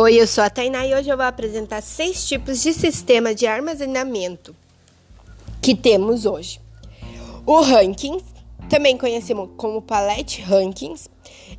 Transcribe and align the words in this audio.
Oi, 0.00 0.14
eu 0.14 0.28
sou 0.28 0.44
a 0.44 0.48
Tainá 0.48 0.86
e 0.86 0.94
hoje 0.94 1.08
eu 1.10 1.16
vou 1.16 1.26
apresentar 1.26 1.82
seis 1.82 2.24
tipos 2.24 2.62
de 2.62 2.72
sistema 2.72 3.34
de 3.34 3.48
armazenamento 3.48 4.54
que 5.60 5.74
temos 5.74 6.24
hoje. 6.24 6.60
O 7.44 7.60
Rankings, 7.62 8.24
também 8.68 8.96
conhecido 8.96 9.50
como 9.56 9.82
Pallet 9.82 10.40
Rankings, 10.42 11.10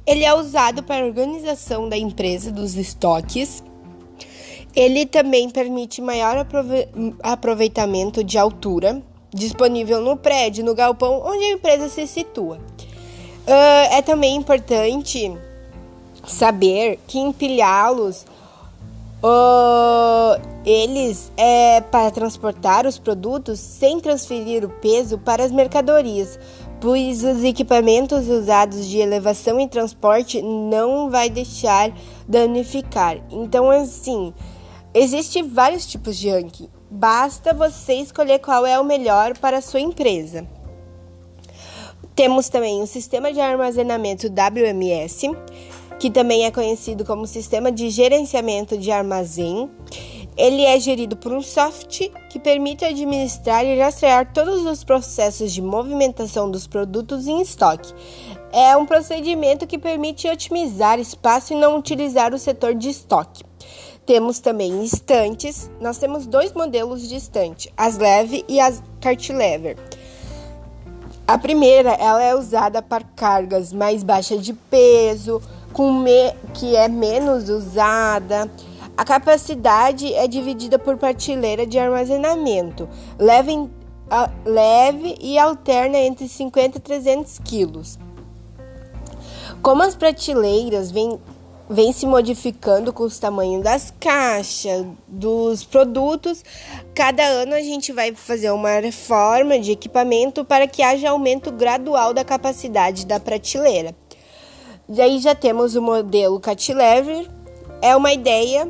ele 0.07 0.23
é 0.23 0.33
usado 0.33 0.81
para 0.81 1.04
a 1.04 1.05
organização 1.05 1.89
da 1.89 1.97
empresa 1.97 2.49
dos 2.49 2.75
estoques. 2.75 3.61
Ele 4.73 5.05
também 5.05 5.49
permite 5.49 6.01
maior 6.01 6.47
aproveitamento 7.21 8.23
de 8.23 8.37
altura, 8.37 9.03
disponível 9.33 9.99
no 9.99 10.15
prédio, 10.15 10.63
no 10.63 10.73
galpão 10.73 11.21
onde 11.25 11.43
a 11.43 11.51
empresa 11.51 11.89
se 11.89 12.07
situa. 12.07 12.55
Uh, 12.55 13.91
é 13.91 14.01
também 14.01 14.37
importante 14.37 15.29
saber 16.25 16.99
que 17.07 17.20
empilhá-los 17.20 18.25
uh, 19.23 20.41
eles 20.66 21.31
é 21.38 21.81
para 21.81 22.11
transportar 22.11 22.85
os 22.85 22.98
produtos 22.98 23.59
sem 23.59 23.99
transferir 23.99 24.66
o 24.66 24.70
peso 24.70 25.17
para 25.17 25.44
as 25.44 25.52
mercadorias, 25.52 26.39
pois 26.80 27.23
os 27.23 27.44
equipamentos 27.44 28.27
usados 28.27 28.88
de 28.88 28.97
elevação 28.99 29.59
e 29.59 29.67
transporte 29.67 30.41
não 30.41 31.09
vai 31.09 31.30
deixar 31.30 31.91
danificar. 32.27 33.17
Então 33.30 33.70
assim, 33.70 34.33
existem 34.94 35.47
vários 35.47 35.86
tipos 35.86 36.17
de 36.17 36.30
ranking. 36.30 36.70
Basta 36.91 37.53
você 37.53 37.94
escolher 37.95 38.39
qual 38.39 38.66
é 38.66 38.80
o 38.80 38.83
melhor 38.83 39.38
para 39.38 39.58
a 39.58 39.61
sua 39.61 39.80
empresa. 39.80 40.47
Temos 42.16 42.49
também 42.49 42.81
o 42.81 42.88
sistema 42.88 43.31
de 43.31 43.39
armazenamento 43.39 44.27
WMS, 44.27 45.30
que 45.99 46.09
também 46.09 46.45
é 46.45 46.52
conhecido 46.52 47.03
como 47.03 47.27
Sistema 47.27 47.71
de 47.71 47.89
Gerenciamento 47.89 48.78
de 48.78 48.89
Armazém. 48.89 49.69
Ele 50.38 50.64
é 50.64 50.80
gerido 50.80 51.17
por 51.17 51.33
um 51.33 51.42
software 51.42 52.11
que 52.30 52.39
permite 52.39 52.86
administrar 52.86 53.66
e 53.66 53.78
rastrear 53.78 54.31
todos 54.31 54.66
os 54.66 54.86
processos 54.86 55.52
de 55.52 55.61
movimentação 55.61 56.50
dos 56.50 56.66
produtos 56.66 57.27
em 57.27 57.42
estoque. 57.42 57.94
É 58.53 58.77
um 58.77 58.86
procedimento 58.86 59.67
que 59.67 59.77
permite 59.77 60.30
otimizar 60.30 60.97
espaço 60.97 61.52
e 61.52 61.58
não 61.58 61.77
utilizar 61.77 62.33
o 62.33 62.39
setor 62.39 62.73
de 62.73 62.89
estoque. 62.89 63.44
Temos 64.05 64.39
também 64.39 64.81
estantes. 64.83 65.70
Nós 65.81 65.97
temos 65.97 66.25
dois 66.25 66.53
modelos 66.53 67.08
de 67.08 67.17
estante, 67.17 67.72
as 67.75 67.97
leve 67.97 68.45
e 68.47 68.61
as 68.61 68.81
cartilever. 69.02 69.75
A 71.27 71.38
primeira, 71.38 71.92
ela 71.92 72.23
é 72.23 72.33
usada 72.33 72.81
para 72.81 73.03
cargas 73.03 73.72
mais 73.72 74.02
baixas 74.03 74.44
de 74.44 74.52
peso, 74.52 75.39
com 75.73 76.03
que 76.53 76.75
é 76.75 76.88
menos 76.88 77.50
usada. 77.50 78.50
A 78.98 79.06
capacidade 79.06 80.14
é 80.14 80.28
dividida 80.28 80.78
por 80.78 80.98
prateleira 80.98 81.66
de 81.66 81.80
armazenamento, 81.80 82.88
leve, 83.17 83.70
leve 84.45 85.16
e 85.22 85.38
alterna 85.38 85.98
entre 85.98 86.28
50 86.28 86.78
e 86.78 86.81
300 86.81 87.39
quilos. 87.39 87.98
Como 89.61 89.84
as 89.84 89.95
prateleiras 89.95 90.92
vêm 90.92 91.20
vem 91.70 91.94
se 91.94 92.08
modificando 92.08 92.92
com 92.92 93.04
os 93.04 93.20
tamanhos 93.20 93.64
das 93.64 93.94
caixas, 94.00 94.86
dos 95.08 95.64
produtos. 95.64 96.44
Cada 96.95 97.23
ano 97.23 97.54
a 97.54 97.61
gente 97.61 97.94
vai 97.94 98.14
fazer 98.16 98.50
uma 98.50 98.80
reforma 98.80 99.59
de 99.59 99.72
equipamento 99.72 100.44
para 100.44 100.67
que 100.67 100.81
haja 100.81 101.11
aumento 101.11 101.52
gradual 101.52 102.14
da 102.14 102.26
capacidade 102.26 103.06
da 103.06 103.20
prateleira. 103.20 103.95
Daí 104.92 105.20
já 105.20 105.36
temos 105.36 105.76
o 105.76 105.82
modelo 105.84 106.40
Catlever, 106.40 107.30
é 107.80 107.95
uma 107.95 108.12
ideia 108.12 108.68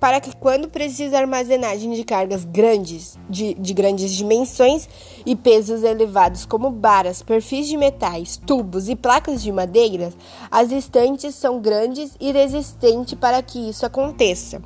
para 0.00 0.20
que 0.20 0.34
quando 0.34 0.68
precisa 0.68 1.16
armazenagem 1.18 1.92
de 1.92 2.02
cargas 2.02 2.44
grandes, 2.44 3.16
de, 3.28 3.54
de, 3.54 3.72
grandes 3.72 4.10
dimensões 4.10 4.88
e 5.24 5.36
pesos 5.36 5.84
elevados, 5.84 6.44
como 6.44 6.70
baras, 6.70 7.22
perfis 7.22 7.68
de 7.68 7.76
metais, 7.76 8.36
tubos 8.36 8.88
e 8.88 8.96
placas 8.96 9.40
de 9.40 9.52
madeira, 9.52 10.12
as 10.50 10.72
estantes 10.72 11.36
são 11.36 11.60
grandes 11.60 12.16
e 12.18 12.32
resistentes 12.32 13.14
para 13.14 13.40
que 13.40 13.70
isso 13.70 13.86
aconteça. 13.86 14.60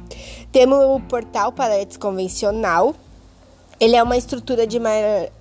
Temos 0.50 0.78
o 0.78 1.00
portal 1.00 1.52
paletes 1.52 1.98
convencional. 1.98 2.94
Ele 3.78 3.94
é 3.94 4.02
uma 4.02 4.16
estrutura 4.16 4.66
de 4.66 4.80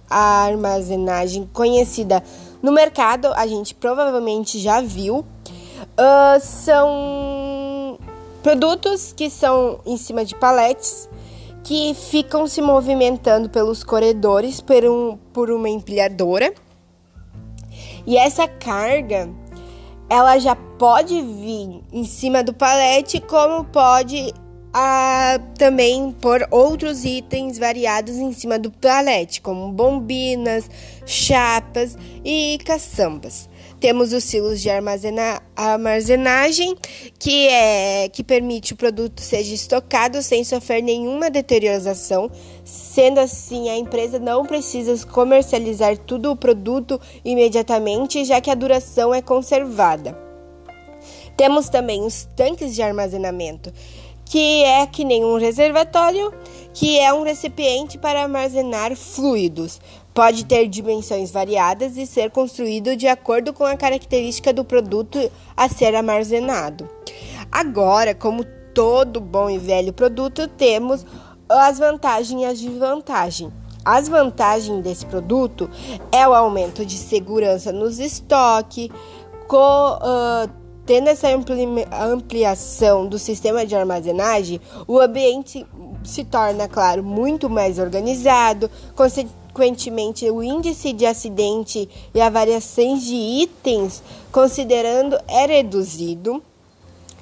armazenagem 0.10 1.50
conhecida 1.54 2.22
no 2.62 2.72
mercado, 2.72 3.28
a 3.36 3.46
gente 3.46 3.76
provavelmente 3.76 4.58
já 4.58 4.82
viu 4.82 5.26
Uh, 5.98 6.40
são 6.40 8.00
produtos 8.42 9.14
que 9.14 9.30
são 9.30 9.80
em 9.86 9.98
cima 9.98 10.26
de 10.26 10.36
paletes 10.36 11.10
que 11.64 11.94
ficam 11.94 12.46
se 12.46 12.62
movimentando 12.62 13.50
pelos 13.50 13.84
corredores 13.84 14.60
por, 14.60 14.84
um, 14.84 15.18
por 15.32 15.50
uma 15.50 15.70
empilhadora. 15.70 16.54
E 18.06 18.18
essa 18.18 18.48
carga, 18.48 19.30
ela 20.10 20.38
já 20.38 20.56
pode 20.56 21.22
vir 21.22 21.82
em 21.92 22.04
cima 22.04 22.44
do 22.44 22.54
palete, 22.54 23.22
como 23.22 23.64
pode 23.64 24.34
ah, 24.74 25.40
também 25.58 26.12
por 26.20 26.48
outros 26.50 27.06
itens 27.06 27.60
variados 27.60 28.16
em 28.16 28.34
cima 28.34 28.58
do 28.58 28.72
palete, 28.72 29.40
como 29.40 29.72
bombinas, 29.72 30.68
chapas 31.06 31.96
e 32.26 32.58
caçambas. 32.66 33.48
Temos 33.80 34.14
os 34.14 34.24
silos 34.24 34.62
de 34.62 34.70
armazena 34.70 35.42
armazenagem, 35.56 36.74
que, 37.20 37.48
é, 37.50 38.08
que 38.08 38.24
permite 38.24 38.72
o 38.72 38.78
produto 38.78 39.20
seja 39.20 39.54
estocado 39.54 40.24
sem 40.24 40.44
sofrer 40.44 40.82
nenhuma 40.82 41.30
deterioração. 41.30 42.32
Sendo 42.64 43.20
assim, 43.20 43.70
a 43.70 43.78
empresa 43.78 44.18
não 44.18 44.46
precisa 44.46 45.06
comercializar 45.06 45.98
todo 45.98 46.32
o 46.32 46.36
produto 46.36 47.00
imediatamente, 47.26 48.24
já 48.24 48.40
que 48.40 48.50
a 48.50 48.56
duração 48.56 49.14
é 49.14 49.22
conservada. 49.22 50.18
Temos 51.36 51.68
também 51.68 52.06
os 52.06 52.28
tanques 52.36 52.74
de 52.74 52.82
armazenamento, 52.82 53.74
que 54.26 54.64
é 54.64 54.86
que 54.86 55.04
nem 55.04 55.24
um 55.24 55.38
reservatório, 55.38 56.34
que 56.74 57.00
é 57.00 57.14
um 57.14 57.24
recipiente 57.24 57.98
para 57.98 58.24
armazenar 58.24 58.96
fluidos. 58.96 59.80
Pode 60.14 60.46
ter 60.46 60.68
dimensões 60.68 61.32
variadas 61.32 61.98
e 61.98 62.06
ser 62.06 62.30
construído 62.32 62.96
de 62.96 63.08
acordo 63.08 63.52
com 63.52 63.64
a 63.64 63.76
característica 63.76 64.54
do 64.54 64.64
produto 64.64 65.20
a 65.58 65.68
ser 65.68 65.96
armazenado. 65.96 66.88
Agora, 67.52 68.14
como 68.14 68.44
todo 68.74 69.20
bom 69.20 69.50
e 69.50 69.58
velho 69.58 69.94
produto, 69.94 70.48
temos 70.48 71.06
as 71.50 71.80
vantagens 71.80 72.42
e 72.42 72.46
as 72.46 72.60
desvantagens. 72.60 73.52
As 73.86 74.08
vantagens 74.08 74.82
desse 74.82 75.06
produto 75.06 75.70
é 76.12 76.28
o 76.28 76.34
aumento 76.34 76.86
de 76.86 76.98
segurança 76.98 77.72
nos 77.72 78.00
estoques, 78.00 78.90
uh, 79.52 80.63
tendo 80.86 81.08
essa 81.08 81.28
ampliação 81.92 83.08
do 83.08 83.18
sistema 83.18 83.66
de 83.66 83.76
armazenagem, 83.76 84.60
o 84.88 85.00
ambiente 85.00 85.66
se 86.04 86.24
torna, 86.24 86.68
claro, 86.68 87.04
muito 87.04 87.50
mais 87.50 87.80
organizado, 87.80 88.70
Consequentemente, 89.54 90.28
o 90.32 90.42
índice 90.42 90.92
de 90.92 91.06
acidente 91.06 91.88
e 92.12 92.20
a 92.20 92.30
de 92.30 93.14
itens 93.14 94.02
considerando 94.32 95.16
é 95.28 95.46
reduzido. 95.46 96.42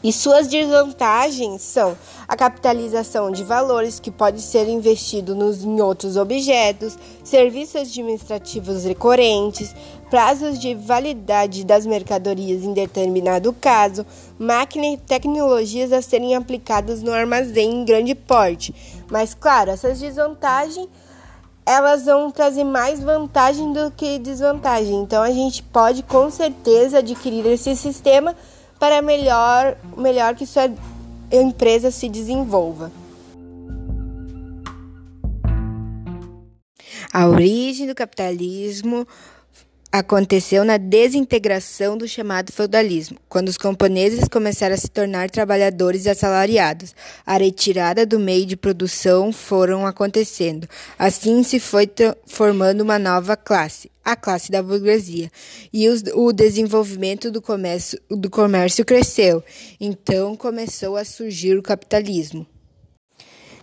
E 0.03 0.11
suas 0.11 0.47
desvantagens 0.47 1.61
são 1.61 1.95
a 2.27 2.35
capitalização 2.35 3.29
de 3.29 3.43
valores 3.43 3.99
que 3.99 4.09
pode 4.09 4.41
ser 4.41 4.67
investido 4.67 5.35
nos, 5.35 5.63
em 5.63 5.79
outros 5.81 6.15
objetos, 6.15 6.97
serviços 7.23 7.75
administrativos 7.75 8.83
recorrentes, 8.85 9.75
prazos 10.11 10.59
de 10.59 10.75
validade 10.75 11.63
das 11.63 11.85
mercadorias 11.85 12.63
em 12.63 12.73
determinado 12.73 13.53
caso, 13.53 14.05
máquinas 14.37 14.95
e 14.95 14.97
tecnologias 14.97 15.93
a 15.93 16.01
serem 16.01 16.35
aplicadas 16.35 17.01
no 17.01 17.13
armazém 17.13 17.71
em 17.71 17.85
grande 17.85 18.13
porte. 18.13 18.75
Mas, 19.09 19.33
claro, 19.33 19.71
essas 19.71 19.99
desvantagens 19.99 20.89
elas 21.65 22.05
vão 22.05 22.29
trazer 22.29 22.65
mais 22.65 22.99
vantagem 22.99 23.71
do 23.71 23.89
que 23.91 24.19
desvantagem. 24.19 24.95
Então 24.95 25.23
a 25.23 25.31
gente 25.31 25.63
pode 25.63 26.03
com 26.03 26.29
certeza 26.29 26.97
adquirir 26.97 27.45
esse 27.45 27.73
sistema 27.77 28.35
para 28.77 29.01
melhor, 29.01 29.77
melhor 29.95 30.35
que 30.35 30.45
sua 30.45 30.69
empresa 31.31 31.89
se 31.89 32.09
desenvolva. 32.09 32.91
A 37.13 37.27
origem 37.27 37.87
do 37.87 37.95
capitalismo 37.95 39.05
aconteceu 39.91 40.63
na 40.63 40.77
desintegração 40.77 41.97
do 41.97 42.07
chamado 42.07 42.51
feudalismo, 42.51 43.17
quando 43.27 43.49
os 43.49 43.57
camponeses 43.57 44.27
começaram 44.29 44.73
a 44.73 44.77
se 44.77 44.89
tornar 44.89 45.29
trabalhadores 45.29 46.07
assalariados. 46.07 46.95
A 47.25 47.37
retirada 47.37 48.05
do 48.05 48.17
meio 48.17 48.45
de 48.45 48.55
produção 48.55 49.33
foram 49.33 49.85
acontecendo. 49.85 50.67
Assim 50.97 51.43
se 51.43 51.59
foi 51.59 51.89
formando 52.25 52.81
uma 52.81 52.97
nova 52.97 53.35
classe, 53.35 53.91
a 54.05 54.15
classe 54.15 54.49
da 54.49 54.63
burguesia. 54.63 55.29
E 55.73 55.89
os, 55.89 56.03
o 56.13 56.31
desenvolvimento 56.31 57.29
do 57.29 57.41
comércio, 57.41 57.99
do 58.09 58.29
comércio 58.29 58.85
cresceu. 58.85 59.43
Então 59.79 60.37
começou 60.37 60.95
a 60.95 61.03
surgir 61.03 61.57
o 61.57 61.63
capitalismo. 61.63 62.47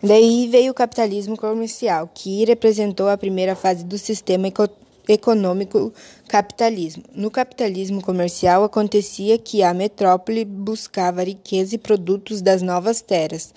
Daí 0.02 0.46
veio 0.46 0.70
o 0.70 0.74
capitalismo 0.74 1.36
comercial, 1.36 2.08
que 2.14 2.44
representou 2.44 3.08
a 3.08 3.16
primeira 3.16 3.56
fase 3.56 3.82
do 3.82 3.98
sistema 3.98 4.46
econômico 4.46 4.87
econômico 5.08 5.92
capitalismo. 6.28 7.02
No 7.14 7.30
capitalismo 7.30 8.02
comercial 8.02 8.62
acontecia 8.62 9.38
que 9.38 9.62
a 9.62 9.72
metrópole 9.72 10.44
buscava 10.44 11.24
riqueza 11.24 11.74
e 11.74 11.78
produtos 11.78 12.42
das 12.42 12.60
novas 12.60 13.00
terras, 13.00 13.54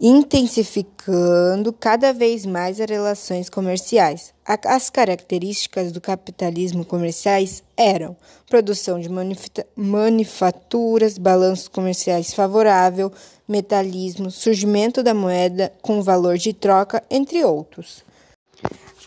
intensificando 0.00 1.72
cada 1.72 2.12
vez 2.12 2.46
mais 2.46 2.80
as 2.80 2.88
relações 2.88 3.50
comerciais. 3.50 4.32
As 4.46 4.88
características 4.90 5.92
do 5.92 6.00
capitalismo 6.00 6.84
comerciais 6.84 7.62
eram 7.76 8.16
produção 8.48 8.98
de 8.98 9.08
manufaturas, 9.76 11.18
balanços 11.18 11.68
comerciais 11.68 12.32
favorável, 12.32 13.12
metalismo, 13.46 14.30
surgimento 14.30 15.02
da 15.02 15.12
moeda 15.12 15.72
com 15.82 16.02
valor 16.02 16.38
de 16.38 16.52
troca, 16.52 17.02
entre 17.10 17.44
outros. 17.44 18.09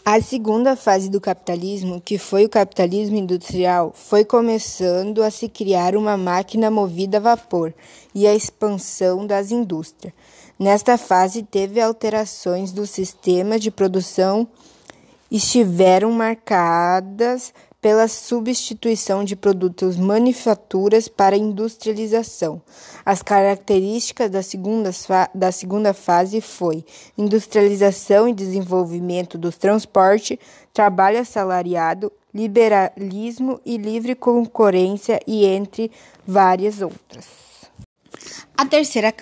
A 0.05 0.19
segunda 0.19 0.75
fase 0.75 1.09
do 1.09 1.21
capitalismo, 1.21 2.01
que 2.01 2.17
foi 2.17 2.44
o 2.44 2.50
capitalismo 2.50 3.15
industrial, 3.15 3.94
foi 3.95 4.25
começando 4.25 5.23
a 5.23 5.31
se 5.31 5.47
criar 5.47 5.95
uma 5.95 6.17
máquina 6.17 6.69
movida 6.69 7.17
a 7.17 7.19
vapor 7.21 7.73
e 8.13 8.27
a 8.27 8.35
expansão 8.35 9.25
das 9.25 9.50
indústrias. 9.50 10.13
Nesta 10.59 10.97
fase, 10.97 11.41
teve 11.41 11.79
alterações 11.79 12.73
do 12.73 12.85
sistema 12.85 13.57
de 13.57 13.71
produção 13.71 14.45
estiveram 15.31 16.11
marcadas 16.11 17.53
pela 17.83 18.07
substituição 18.07 19.25
de 19.25 19.35
produtos 19.35 19.97
manufaturas 19.97 21.09
para 21.09 21.35
industrialização. 21.35 22.62
As 23.06 23.21
características 23.21 24.31
da 24.31 24.41
segunda, 24.41 24.89
da 25.35 25.51
segunda 25.51 25.94
fase 25.94 26.39
foi 26.39 26.85
industrialização 27.18 28.25
e 28.25 28.33
desenvolvimento 28.33 29.38
dos 29.38 29.57
transportes, 29.57 30.38
trabalho 30.74 31.19
assalariado, 31.19 32.09
liberalismo 32.33 33.59
e 33.65 33.75
livre 33.75 34.15
concorrência 34.15 35.19
e 35.27 35.44
entre 35.45 35.91
várias 36.25 36.81
outras. 36.81 37.25
A 38.57 38.65
terceira 38.65 39.13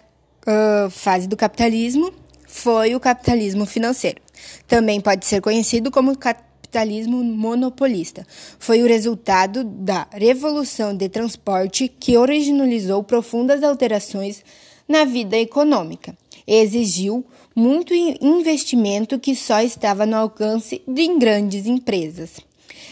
uh, 0.46 0.88
fase 0.92 1.28
do 1.28 1.36
capitalismo 1.36 2.13
foi 2.48 2.94
o 2.94 3.00
capitalismo 3.00 3.66
financeiro. 3.66 4.22
Também 4.68 5.02
pode 5.02 5.25
ser 5.25 5.42
conhecido 5.42 5.90
como 5.90 6.16
capitalismo 6.16 6.50
capitalismo 6.72 7.22
monopolista. 7.22 8.26
Foi 8.58 8.82
o 8.82 8.88
resultado 8.88 9.64
da 9.66 10.08
revolução 10.12 10.96
de 10.96 11.10
transporte 11.10 11.90
que 11.90 12.18
originalizou 12.18 13.04
profundas 13.04 13.62
alterações 13.62 14.44
na 14.88 15.04
vida 15.04 15.38
econômica 15.38 16.16
exigiu 16.48 17.26
muito 17.56 17.94
investimento 17.94 19.20
que 19.20 19.36
só 19.36 19.62
estava 19.62 20.06
no 20.06 20.16
alcance 20.16 20.82
de 20.88 21.18
grandes 21.18 21.66
empresas. 21.66 22.40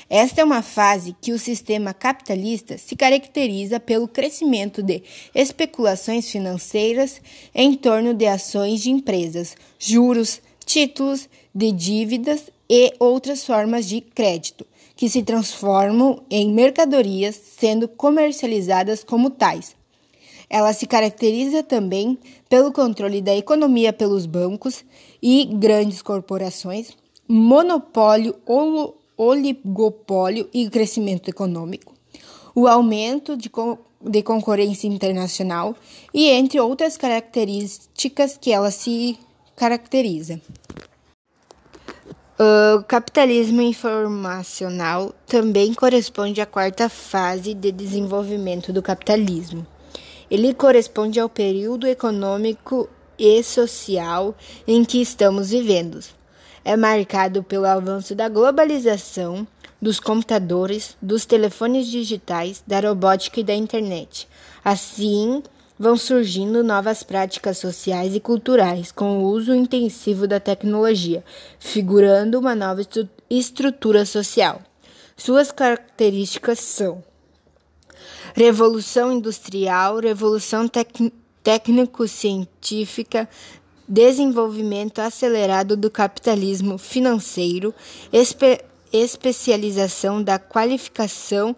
Esta 0.10 0.42
é 0.42 0.44
uma 0.44 0.62
fase 0.62 1.16
que 1.22 1.31
o 1.31 1.40
sistema 1.40 1.94
capitalista 1.94 2.78
se 2.78 2.96
caracteriza 2.96 3.80
pelo 3.80 4.08
crescimento 4.08 4.81
de 4.81 5.04
especulações 5.34 6.30
financeiras 6.30 7.22
em 7.54 7.74
torno 7.74 8.14
de 8.14 8.26
ações 8.26 8.81
de 8.81 8.92
empresas, 8.92 9.56
juros, 9.78 10.42
títulos 10.66 11.28
de 11.54 11.72
dívidas 11.72 12.51
e 12.69 12.94
outras 13.00 13.46
formas 13.46 13.88
de 13.88 14.01
crédito, 14.01 14.66
que 14.96 15.10
se 15.10 15.24
transformam 15.24 16.22
em 16.30 16.54
mercadorias 16.54 17.36
sendo 17.36 17.88
comercializadas 17.88 19.04
como 19.04 19.30
tais. 19.30 19.75
Ela 20.50 20.74
se 20.74 20.88
caracteriza 20.88 21.63
também 21.63 22.18
pelo 22.50 22.72
controle 22.72 23.22
da 23.22 23.36
economia 23.36 23.94
pelos 23.94 24.25
bancos 24.25 24.84
e 25.22 25.46
grandes 25.46 26.01
corporações, 26.01 26.90
monopólio, 27.28 28.36
oligopólio 29.16 30.50
e 30.52 30.68
crescimento 30.69 31.30
econômico, 31.30 31.94
o 32.56 32.68
aumento 32.68 33.38
de, 33.38 33.52
de 34.02 34.24
concorrência 34.24 34.88
internacional 34.88 35.75
e 36.13 36.30
entre 36.30 36.60
outras 36.60 36.98
características 36.98 38.38
que 38.38 38.52
ela 38.52 38.72
se 38.72 39.18
caracteriza. 39.56 40.42
O 42.41 42.83
capitalismo 42.83 43.62
informacional 43.62 45.13
também 45.27 45.74
corresponde 45.74 46.39
à 46.39 46.45
quarta 46.45 46.88
fase 46.88 47.53
de 47.53 47.69
desenvolvimento 47.69 48.71
do 48.71 48.81
capitalismo. 48.81 49.68
Ele 50.31 50.53
corresponde 50.53 51.19
ao 51.19 51.27
período 51.27 51.86
econômico 51.86 52.88
e 53.18 53.44
social 53.44 54.33
em 54.65 54.86
que 54.86 55.01
estamos 55.01 55.50
vivendo. 55.50 56.00
É 56.63 56.77
marcado 56.77 57.44
pelo 57.44 57.65
avanço 57.65 58.15
da 58.15 58.30
globalização, 58.30 59.45
dos 59.81 60.00
computadores, 60.00 60.95
dos 61.01 61.25
telefones 61.25 61.88
digitais, 61.88 62.63
da 62.65 62.80
robótica 62.80 63.42
e 63.42 63.44
da 63.44 63.53
internet. 63.53 64.30
Assim, 64.63 65.44
vão 65.80 65.96
surgindo 65.96 66.62
novas 66.62 67.04
práticas 67.04 67.58
sociais 67.58 68.14
e 68.14 68.20
culturais 68.20 68.92
com 68.92 69.20
o 69.20 69.30
uso 69.30 69.56
intensivo 69.56 70.28
da 70.28 70.38
tecnologia, 70.38 71.24
figurando 71.58 72.38
uma 72.38 72.54
nova 72.54 72.81
estrutura 73.30 74.06
social. 74.06 74.62
Suas 75.16 75.54
características 75.54 76.60
são 76.60 77.02
Revolução 78.36 79.14
Industrial, 79.14 80.00
Revolução 80.00 80.70
Técnico-Científica, 81.44 83.30
desenvolvimento 83.88 85.00
acelerado 85.00 85.78
do 85.78 85.90
capitalismo 85.90 86.78
financeiro, 86.78 87.74
espe 88.12 88.60
especialização 88.92 90.22
da 90.22 90.40
qualificação 90.40 91.56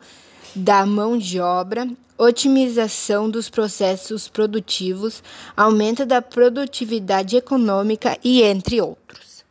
da 0.53 0.85
mão 0.85 1.17
de 1.17 1.39
obra, 1.39 1.87
otimização 2.21 3.27
dos 3.27 3.49
processos 3.49 4.27
produtivos, 4.27 5.23
aumento 5.57 6.05
da 6.05 6.21
produtividade 6.21 7.35
econômica 7.35 8.15
e 8.23 8.43
entre 8.43 8.79
outros. 8.79 9.43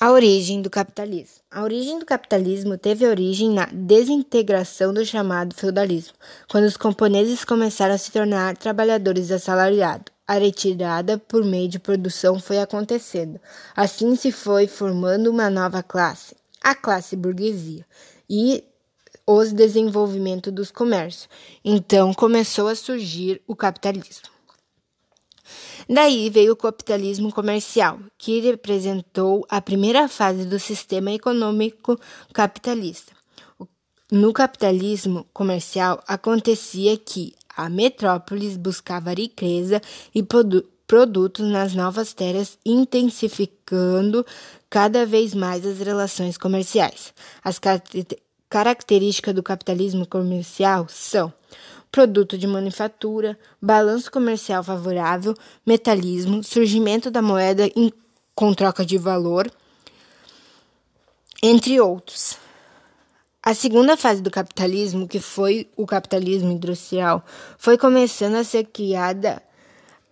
A 0.00 0.10
origem 0.10 0.62
do 0.62 0.70
capitalismo. 0.70 1.42
A 1.50 1.62
origem 1.62 1.98
do 1.98 2.06
capitalismo 2.06 2.78
teve 2.78 3.06
origem 3.06 3.50
na 3.50 3.66
desintegração 3.66 4.94
do 4.94 5.04
chamado 5.04 5.54
feudalismo, 5.54 6.14
quando 6.48 6.64
os 6.64 6.76
camponeses 6.78 7.44
começaram 7.44 7.94
a 7.94 7.98
se 7.98 8.10
tornar 8.10 8.56
trabalhadores 8.56 9.30
assalariados. 9.30 10.06
A 10.26 10.38
retirada 10.38 11.18
por 11.18 11.44
meio 11.44 11.68
de 11.68 11.78
produção 11.78 12.40
foi 12.40 12.60
acontecendo. 12.60 13.38
Assim 13.76 14.16
se 14.16 14.32
foi 14.32 14.66
formando 14.66 15.30
uma 15.30 15.50
nova 15.50 15.82
classe, 15.82 16.34
a 16.62 16.74
classe 16.74 17.14
burguesia, 17.14 17.84
e 18.28 18.64
os 19.26 19.52
desenvolvimento 19.52 20.50
dos 20.52 20.70
comércios. 20.70 21.28
Então 21.64 22.12
começou 22.12 22.68
a 22.68 22.74
surgir 22.74 23.40
o 23.46 23.56
capitalismo. 23.56 24.34
Daí 25.88 26.30
veio 26.30 26.52
o 26.52 26.56
capitalismo 26.56 27.32
comercial, 27.32 27.98
que 28.16 28.40
representou 28.40 29.44
a 29.48 29.60
primeira 29.60 30.08
fase 30.08 30.46
do 30.46 30.58
sistema 30.58 31.12
econômico 31.12 31.98
capitalista. 32.32 33.12
No 34.10 34.32
capitalismo 34.32 35.26
comercial 35.32 36.02
acontecia 36.06 36.96
que 36.96 37.34
a 37.56 37.68
metrópolis 37.68 38.56
buscava 38.56 39.12
riqueza 39.12 39.80
e 40.14 40.22
produ 40.22 40.64
produtos 40.86 41.50
nas 41.50 41.74
novas 41.74 42.12
terras, 42.12 42.58
intensificando 42.64 44.24
cada 44.68 45.06
vez 45.06 45.34
mais 45.34 45.64
as 45.64 45.78
relações 45.78 46.36
comerciais. 46.36 47.14
As 47.42 47.58
características 48.48 49.34
do 49.34 49.42
capitalismo 49.42 50.06
comercial 50.06 50.86
são 50.88 51.32
produto 51.90 52.36
de 52.36 52.46
manufatura, 52.46 53.38
balanço 53.62 54.10
comercial 54.10 54.64
favorável, 54.64 55.34
metalismo, 55.64 56.42
surgimento 56.42 57.10
da 57.10 57.22
moeda 57.22 57.68
em, 57.76 57.92
com 58.34 58.52
troca 58.52 58.84
de 58.84 58.98
valor, 58.98 59.48
entre 61.40 61.80
outros. 61.80 62.36
A 63.40 63.54
segunda 63.54 63.96
fase 63.96 64.22
do 64.22 64.30
capitalismo, 64.30 65.06
que 65.06 65.20
foi 65.20 65.68
o 65.76 65.86
capitalismo 65.86 66.50
industrial, 66.50 67.24
foi 67.58 67.78
começando 67.78 68.36
a 68.36 68.42
ser 68.42 68.64
criada 68.64 69.42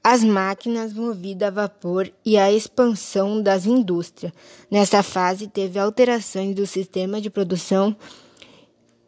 as 0.02 0.24
máquinas 0.24 0.92
movidas 0.92 1.48
a 1.48 1.50
vapor 1.50 2.10
e 2.24 2.36
a 2.36 2.52
expansão 2.52 3.40
das 3.40 3.66
indústrias. 3.66 4.32
Nessa 4.70 5.02
fase, 5.02 5.46
teve 5.46 5.78
alterações 5.78 6.54
do 6.54 6.66
sistema 6.66 7.20
de 7.20 7.30
produção 7.30 7.96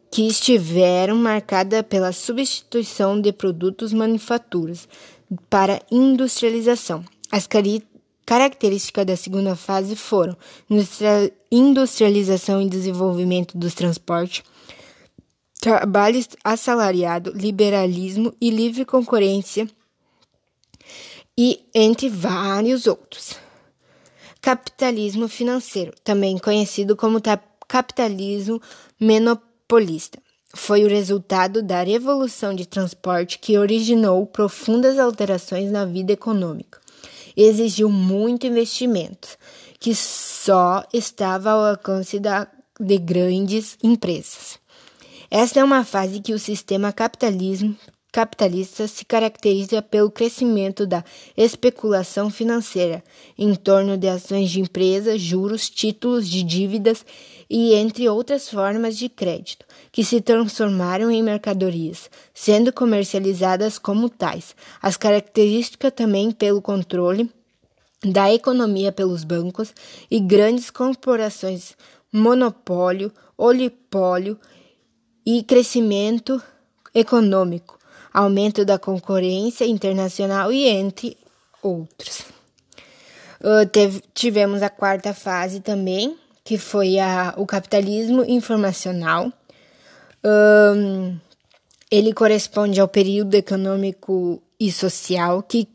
que 0.09 0.25
estiveram 0.27 1.17
marcadas 1.17 1.81
pela 1.81 2.13
substituição 2.13 3.19
de 3.19 3.33
produtos 3.33 3.91
manufaturas 3.91 4.87
para 5.49 5.81
industrialização. 5.91 7.03
As 7.29 7.45
características 8.25 9.05
da 9.05 9.17
segunda 9.17 9.55
fase 9.57 9.95
foram 9.97 10.37
industrialização 11.51 12.61
e 12.61 12.69
desenvolvimento 12.69 13.57
dos 13.57 13.73
transportes, 13.73 14.43
trabalho 15.59 16.23
assalariado, 16.43 17.33
liberalismo 17.35 18.33
e 18.39 18.49
livre 18.49 18.85
concorrência, 18.85 19.67
e 21.37 21.61
entre 21.73 22.09
vários 22.09 22.87
outros. 22.87 23.35
Capitalismo 24.41 25.27
financeiro, 25.27 25.93
também 26.03 26.37
conhecido 26.37 26.95
como 26.95 27.21
capitalismo 27.67 28.61
monopolista, 28.99 30.19
foi 30.53 30.85
o 30.85 30.87
resultado 30.87 31.61
da 31.61 31.83
revolução 31.83 32.53
de 32.53 32.65
transporte 32.65 33.39
que 33.39 33.57
originou 33.57 34.25
profundas 34.25 34.97
alterações 34.97 35.69
na 35.69 35.85
vida 35.85 36.13
econômica. 36.13 36.79
Exigiu 37.35 37.89
muito 37.89 38.47
investimento, 38.47 39.37
que 39.79 39.93
só 39.93 40.85
estava 40.93 41.51
ao 41.51 41.65
alcance 41.65 42.19
da, 42.19 42.47
de 42.79 42.97
grandes 42.97 43.77
empresas. 43.83 44.57
Esta 45.29 45.59
é 45.59 45.63
uma 45.63 45.83
fase 45.83 46.21
que 46.21 46.33
o 46.33 46.39
sistema 46.39 46.93
capitalismo 46.93 47.75
capitalista 48.15 48.87
se 48.87 49.03
caracteriza 49.03 49.81
pelo 49.81 50.09
crescimento 50.09 50.87
da 50.87 51.03
especulação 51.35 52.29
financeira 52.29 53.03
em 53.37 53.53
torno 53.53 53.97
de 53.97 54.07
ações 54.07 54.49
de 54.49 54.61
empresas, 54.61 55.19
juros, 55.19 55.69
títulos 55.69 56.25
de 56.25 56.41
dívidas 56.41 57.05
e 57.49 57.73
entre 57.73 58.07
outras 58.07 58.47
formas 58.49 58.97
de 58.97 59.09
crédito, 59.09 59.65
que 59.91 60.01
se 60.01 60.21
transformaram 60.21 61.11
em 61.11 61.21
mercadorias, 61.21 62.09
sendo 62.33 62.71
comercializadas 62.71 63.77
como 63.77 64.09
tais. 64.09 64.55
As 64.81 64.95
características 64.95 65.91
também 65.91 66.31
pelo 66.31 66.61
controle 66.61 67.29
da 68.01 68.33
economia 68.33 68.93
pelos 68.93 69.25
bancos 69.25 69.73
e 70.09 70.21
grandes 70.21 70.71
corporações, 70.71 71.75
monopólio, 72.13 73.11
olipólio 73.37 74.39
e 75.25 75.43
crescimento 75.43 76.41
econômico 76.93 77.75
aumento 78.15 78.63
da 78.63 78.79
concorrência 78.79 79.65
internacional 79.65 80.49
e 80.49 80.65
entre 80.69 81.17
outros. 81.61 82.21
Uh, 83.41 83.67
teve, 83.69 84.01
tivemos 84.13 84.63
a 84.63 84.69
quarta 84.69 85.13
fase 85.13 85.59
também, 85.59 86.17
que 86.41 86.57
foi 86.57 86.97
a, 86.97 87.33
o 87.35 87.45
capitalismo 87.45 88.23
informacional. 88.25 89.29
Um, 90.23 91.17
ele 91.91 92.13
corresponde 92.13 92.79
ao 92.79 92.87
período 92.87 93.35
econômico 93.35 94.41
e 94.57 94.71
social 94.71 95.43
que, 95.43 95.67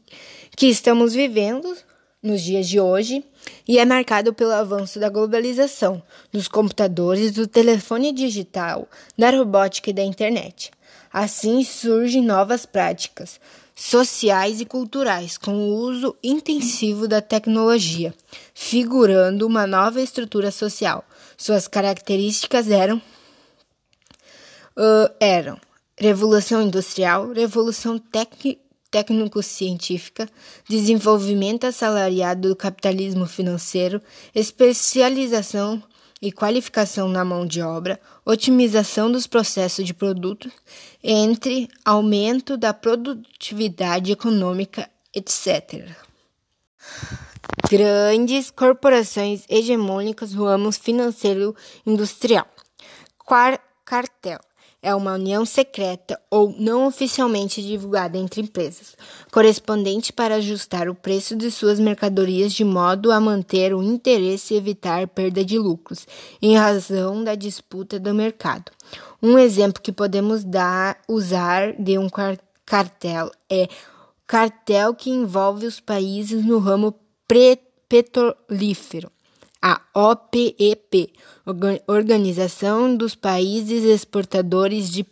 que 0.57 0.67
estamos 0.67 1.13
vivendo 1.13 1.77
nos 2.23 2.41
dias 2.41 2.67
de 2.67 2.81
hoje 2.81 3.23
e 3.69 3.79
é 3.79 3.85
marcado 3.85 4.33
pelo 4.33 4.53
avanço 4.53 4.99
da 4.99 5.11
globalização, 5.11 6.03
dos 6.33 6.49
computadores, 6.49 7.33
do 7.33 7.47
telefone 7.47 8.13
digital, 8.13 8.89
da 9.17 9.31
robótica 9.31 9.91
e 9.91 9.93
da 9.93 10.03
internet. 10.03 10.71
Assim 11.13 11.65
surgem 11.65 12.23
novas 12.23 12.65
práticas 12.65 13.41
sociais 13.75 14.61
e 14.61 14.67
culturais 14.67 15.39
com 15.39 15.53
o 15.53 15.75
uso 15.75 16.15
intensivo 16.23 17.09
da 17.09 17.23
tecnologia, 17.23 18.15
figurando 18.55 19.47
uma 19.47 19.67
nova 19.67 20.01
estrutura 20.03 20.51
social. 20.51 21.03
Suas 21.37 21.67
características 21.67 22.71
eram 22.71 22.99
uh, 24.77 25.11
eram 25.19 25.59
revolução 25.97 26.63
industrial, 26.63 27.33
revolução 27.33 28.01
técnico-científica, 28.91 30.29
desenvolvimento 30.69 31.65
assalariado 31.65 32.51
do 32.51 32.57
capitalismo 32.57 33.27
financeiro, 33.27 34.01
especialização 34.35 35.83
e 36.21 36.31
qualificação 36.31 37.09
na 37.09 37.25
mão 37.25 37.47
de 37.47 37.63
obra, 37.63 38.01
otimização 38.25 39.11
dos 39.11 39.27
processos 39.27 39.87
de 39.87 39.95
produto, 39.95 40.51
entre 41.03 41.69
aumento 41.85 42.57
da 42.57 42.75
produtividade 42.75 44.13
econômica, 44.13 44.89
etc. 45.15 45.89
Grandes 47.71 48.51
corporações 48.51 49.45
hegemônicas 49.49 50.35
no 50.35 50.45
ramo 50.45 50.71
financeiro 50.73 51.57
industrial. 51.87 52.47
Quar 53.19 53.61
cartel 53.85 54.41
é 54.83 54.95
uma 54.95 55.15
união 55.15 55.45
secreta 55.45 56.21
ou 56.31 56.55
não 56.59 56.87
oficialmente 56.87 57.63
divulgada 57.63 58.17
entre 58.17 58.41
empresas, 58.41 58.97
correspondente 59.31 60.13
para 60.13 60.37
ajustar 60.37 60.89
o 60.89 60.95
preço 60.95 61.37
de 61.37 61.51
suas 61.51 61.79
mercadorias 61.79 62.53
de 62.53 62.65
modo 62.65 63.13
a 63.13 63.21
manter 63.21 63.75
o 63.75 63.83
interesse 63.83 64.55
e 64.55 64.57
evitar 64.57 65.07
perda 65.09 65.45
de 65.45 65.59
lucros, 65.59 66.07
em 66.41 66.57
razão 66.57 67.23
da 67.23 67.35
disputa 67.35 68.01
do 68.01 68.15
mercado. 68.15 68.73
Um 69.23 69.39
exemplo 69.39 69.83
que 69.83 69.93
podemos 69.93 70.45
dar, 70.45 70.99
usar 71.07 71.75
de 71.79 71.99
um 71.99 72.09
cartel 72.65 73.31
é 73.51 73.69
cartel 74.27 74.95
que 74.95 75.11
envolve 75.11 75.67
os 75.67 75.81
países 75.81 76.45
no 76.45 76.59
ramo 76.59 76.95
petrolífero 77.89 79.11
a 79.63 79.81
OPEP, 79.95 81.13
Organização 81.87 82.97
dos 82.97 83.15
Países 83.15 83.85
Exportadores 83.85 84.91
de 84.91 85.05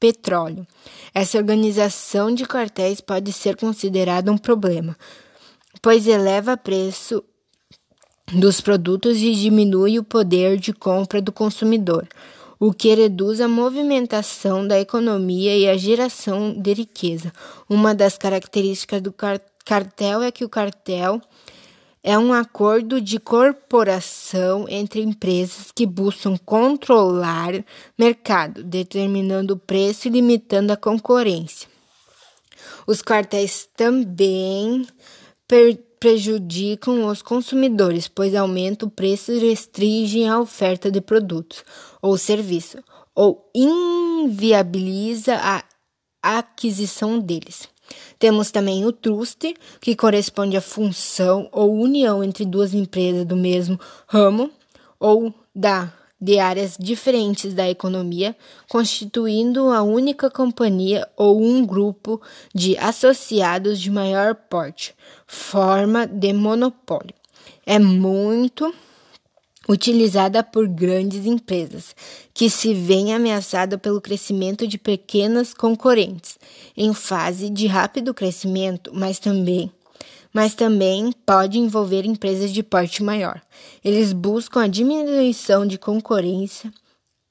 Petróleo. 0.00 0.66
Essa 1.14 1.38
organização 1.38 2.34
de 2.34 2.44
cartéis 2.44 3.00
pode 3.00 3.32
ser 3.32 3.56
considerada 3.56 4.32
um 4.32 4.38
problema, 4.38 4.96
pois 5.80 6.06
eleva 6.06 6.56
preço 6.56 7.22
dos 8.32 8.60
produtos 8.60 9.18
e 9.18 9.32
diminui 9.32 9.98
o 9.98 10.04
poder 10.04 10.58
de 10.58 10.72
compra 10.72 11.22
do 11.22 11.30
consumidor, 11.30 12.08
o 12.58 12.72
que 12.72 12.94
reduz 12.94 13.40
a 13.40 13.46
movimentação 13.46 14.66
da 14.66 14.80
economia 14.80 15.56
e 15.56 15.68
a 15.68 15.76
geração 15.76 16.52
de 16.52 16.72
riqueza. 16.72 17.32
Uma 17.68 17.94
das 17.94 18.18
características 18.18 19.02
do 19.02 19.14
cartel 19.64 20.22
é 20.22 20.32
que 20.32 20.44
o 20.44 20.48
cartel 20.48 21.20
é 22.06 22.18
um 22.18 22.34
acordo 22.34 23.00
de 23.00 23.18
corporação 23.18 24.66
entre 24.68 25.00
empresas 25.00 25.72
que 25.74 25.86
buscam 25.86 26.36
controlar 26.36 27.64
mercado, 27.98 28.62
determinando 28.62 29.54
o 29.54 29.58
preço 29.58 30.06
e 30.06 30.10
limitando 30.10 30.70
a 30.70 30.76
concorrência. 30.76 31.66
Os 32.86 33.00
cartéis 33.00 33.66
também 33.74 34.86
prejudicam 35.98 37.06
os 37.06 37.22
consumidores, 37.22 38.06
pois 38.06 38.34
aumentam 38.34 38.86
o 38.86 38.90
preço 38.90 39.32
e 39.32 39.38
restringem 39.38 40.28
a 40.28 40.38
oferta 40.38 40.90
de 40.90 41.00
produtos 41.00 41.64
ou 42.02 42.18
serviços, 42.18 42.82
ou 43.14 43.50
inviabiliza 43.54 45.36
a 45.36 45.64
aquisição 46.22 47.18
deles. 47.18 47.66
Temos 48.18 48.50
também 48.50 48.84
o 48.84 48.92
trust, 48.92 49.54
que 49.80 49.96
corresponde 49.96 50.56
à 50.56 50.60
função 50.60 51.48
ou 51.52 51.74
união 51.74 52.22
entre 52.22 52.44
duas 52.44 52.74
empresas 52.74 53.24
do 53.24 53.36
mesmo 53.36 53.78
ramo 54.06 54.50
ou 54.98 55.34
da 55.54 55.92
de 56.24 56.38
áreas 56.38 56.76
diferentes 56.80 57.52
da 57.52 57.68
economia, 57.68 58.34
constituindo 58.66 59.68
a 59.68 59.82
única 59.82 60.30
companhia 60.30 61.06
ou 61.18 61.42
um 61.42 61.66
grupo 61.66 62.18
de 62.54 62.78
associados 62.78 63.78
de 63.78 63.90
maior 63.90 64.34
porte, 64.34 64.94
forma 65.26 66.06
de 66.06 66.32
monopólio. 66.32 67.14
É 67.66 67.78
muito 67.78 68.74
utilizada 69.68 70.42
por 70.42 70.68
grandes 70.68 71.26
empresas, 71.26 71.94
que 72.32 72.50
se 72.50 72.74
vêem 72.74 73.14
ameaçada 73.14 73.78
pelo 73.78 74.00
crescimento 74.00 74.66
de 74.66 74.78
pequenas 74.78 75.54
concorrentes, 75.54 76.38
em 76.76 76.92
fase 76.92 77.48
de 77.48 77.66
rápido 77.66 78.14
crescimento, 78.14 78.90
mas 78.94 79.18
também 79.18 79.70
mas 80.34 80.52
também 80.52 81.12
pode 81.24 81.60
envolver 81.60 82.04
empresas 82.04 82.50
de 82.52 82.60
porte 82.60 83.04
maior. 83.04 83.40
Eles 83.84 84.12
buscam 84.12 84.64
a 84.64 84.66
diminuição 84.66 85.64
de 85.64 85.78
concorrência 85.78 86.72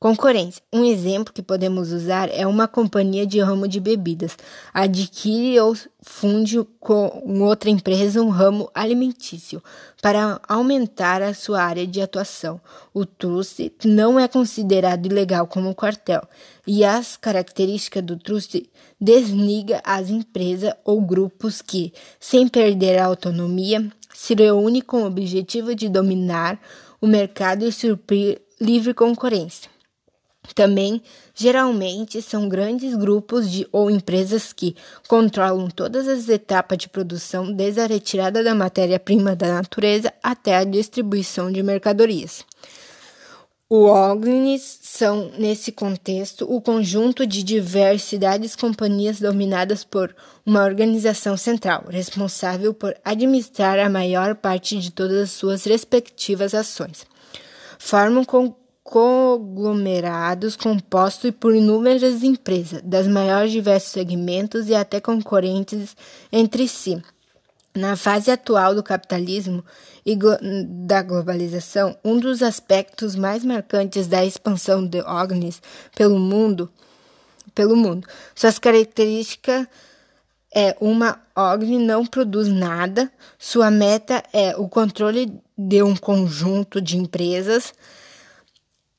Concorrência. 0.04 0.62
Um 0.74 0.84
exemplo 0.84 1.34
que 1.34 1.42
podemos 1.42 1.94
usar 1.94 2.28
é 2.30 2.46
uma 2.46 2.68
companhia 2.68 3.26
de 3.26 3.40
ramo 3.40 3.70
de 3.70 3.80
bebidas 3.80 4.36
adquire 4.74 5.58
ou 5.62 5.78
funde 6.02 6.62
com 6.78 7.42
outra 7.42 7.70
empresa 7.70 8.22
um 8.22 8.28
ramo 8.28 8.70
alimentício 8.74 9.64
para 10.02 10.42
aumentar 10.46 11.22
a 11.22 11.34
sua 11.34 11.64
área 11.64 11.88
de 11.88 12.02
atuação. 12.02 12.60
O 12.94 13.06
trust 13.06 13.72
não 13.86 14.20
é 14.20 14.28
considerado 14.28 15.06
ilegal 15.06 15.48
como 15.48 15.74
quartel 15.74 16.28
e 16.68 16.84
as 16.84 17.16
características 17.16 18.04
do 18.04 18.18
trust 18.18 18.70
desliga 19.00 19.82
as 19.86 20.10
empresas 20.10 20.74
ou 20.84 21.00
grupos 21.00 21.62
que, 21.62 21.94
sem 22.20 22.50
perder 22.50 23.00
a 23.00 23.06
autonomia, 23.06 23.90
se 24.14 24.36
reúnem 24.36 24.82
com 24.82 25.04
o 25.04 25.08
objetivo 25.08 25.74
de 25.74 25.88
dominar 25.88 26.60
o 27.00 27.08
mercado 27.08 27.64
e 27.66 27.72
suprir 27.72 28.42
livre 28.60 28.94
concorrência. 28.94 29.73
Também, 30.54 31.02
geralmente, 31.34 32.22
são 32.22 32.48
grandes 32.48 32.96
grupos 32.96 33.50
de 33.50 33.68
ou 33.72 33.90
empresas 33.90 34.52
que 34.54 34.76
controlam 35.08 35.70
todas 35.70 36.08
as 36.08 36.30
etapas 36.30 36.78
de 36.78 36.90
produção, 36.90 37.52
desde 37.52 37.80
a 37.80 37.88
retirada 37.88 38.44
da 38.44 38.54
matéria-prima 38.54 39.36
da 39.36 39.48
natureza 39.48 40.14
até 40.22 40.58
a 40.58 40.64
distribuição 40.64 41.52
de 41.52 41.64
mercadorias. 41.64 42.46
Os 43.76 44.80
são, 44.84 45.32
nesse 45.40 45.72
contexto, 45.72 46.46
o 46.48 46.62
conjunto 46.62 47.26
de 47.26 47.42
diversidades 47.42 48.56
companhias 48.56 49.20
dominadas 49.20 49.84
por 49.84 50.16
uma 50.46 50.64
organização 50.64 51.36
central, 51.36 51.86
responsável 51.90 52.72
por 52.72 52.96
administrar 53.04 53.80
a 53.80 53.90
maior 53.90 54.36
parte 54.36 54.78
de 54.78 54.92
todas 54.92 55.24
as 55.24 55.32
suas 55.32 55.64
respectivas 55.64 56.54
ações. 56.54 57.08
Formam 57.80 58.24
com 58.24 58.54
conglomerados 58.84 60.58
compostos 60.58 61.32
por 61.32 61.56
inúmeras 61.56 62.22
empresas, 62.22 62.82
das 62.84 63.08
maiores 63.08 63.52
diversos 63.52 63.92
segmentos 63.92 64.68
e 64.68 64.76
até 64.76 65.00
concorrentes 65.00 65.96
entre 66.32 66.68
si. 66.68 67.02
Na 67.74 67.96
fase 67.96 68.30
atual 68.30 68.76
do 68.76 68.84
capitalismo 68.84 69.64
e 70.06 70.16
da 70.86 71.02
globalização, 71.02 71.98
um 72.04 72.20
dos 72.20 72.44
aspectos 72.44 73.16
mais 73.16 73.44
marcantes 73.44 74.06
da 74.06 74.24
expansão 74.24 74.86
de 74.86 75.02
OGNIs 75.02 75.62
pelo 75.96 76.20
mundo, 76.20 76.70
pelo 77.56 77.76
mundo, 77.76 78.08
suas 78.36 78.60
características 78.60 79.66
é 80.54 80.76
uma 80.80 81.20
OGNI 81.36 81.80
não 81.80 82.06
produz 82.06 82.48
nada, 82.48 83.12
sua 83.40 83.72
meta 83.72 84.24
é 84.32 84.56
o 84.56 84.70
controle 84.70 85.34
de 85.58 85.82
um 85.82 85.96
conjunto 85.96 86.80
de 86.80 86.98
empresas 86.98 87.74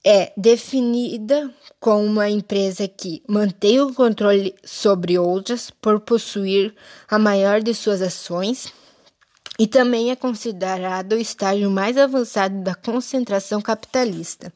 é 0.04 0.32
definida 0.36 1.50
como 1.80 2.04
uma 2.04 2.28
empresa 2.28 2.86
que 2.86 3.22
mantém 3.26 3.80
o 3.80 3.94
controle 3.94 4.54
sobre 4.62 5.18
outras 5.18 5.70
por 5.70 6.00
possuir 6.00 6.74
a 7.08 7.18
maior 7.18 7.62
de 7.62 7.72
suas 7.72 8.02
ações 8.02 8.70
e 9.58 9.66
também 9.66 10.10
é 10.10 10.16
considerado 10.16 11.12
o 11.12 11.18
estágio 11.18 11.70
mais 11.70 11.96
avançado 11.96 12.62
da 12.62 12.74
concentração 12.74 13.62
capitalista. 13.62 14.52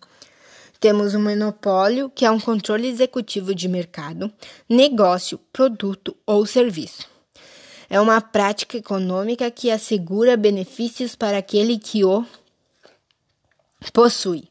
Temos 0.79 1.15
um 1.15 1.23
monopólio, 1.23 2.11
que 2.11 2.25
é 2.25 2.31
um 2.31 2.39
controle 2.39 2.87
executivo 2.87 3.55
de 3.55 3.69
mercado, 3.69 4.31
negócio, 4.69 5.39
produto 5.53 6.17
ou 6.27 6.45
serviço. 6.47 7.09
É 7.91 7.99
uma 8.01 8.21
prática 8.21 8.77
econômica 8.77 9.51
que 9.51 9.71
assegura 9.71 10.37
benefícios 10.37 11.17
para 11.17 11.39
aquele 11.39 11.79
que 11.79 12.05
o 12.05 12.25
possui 13.93 14.47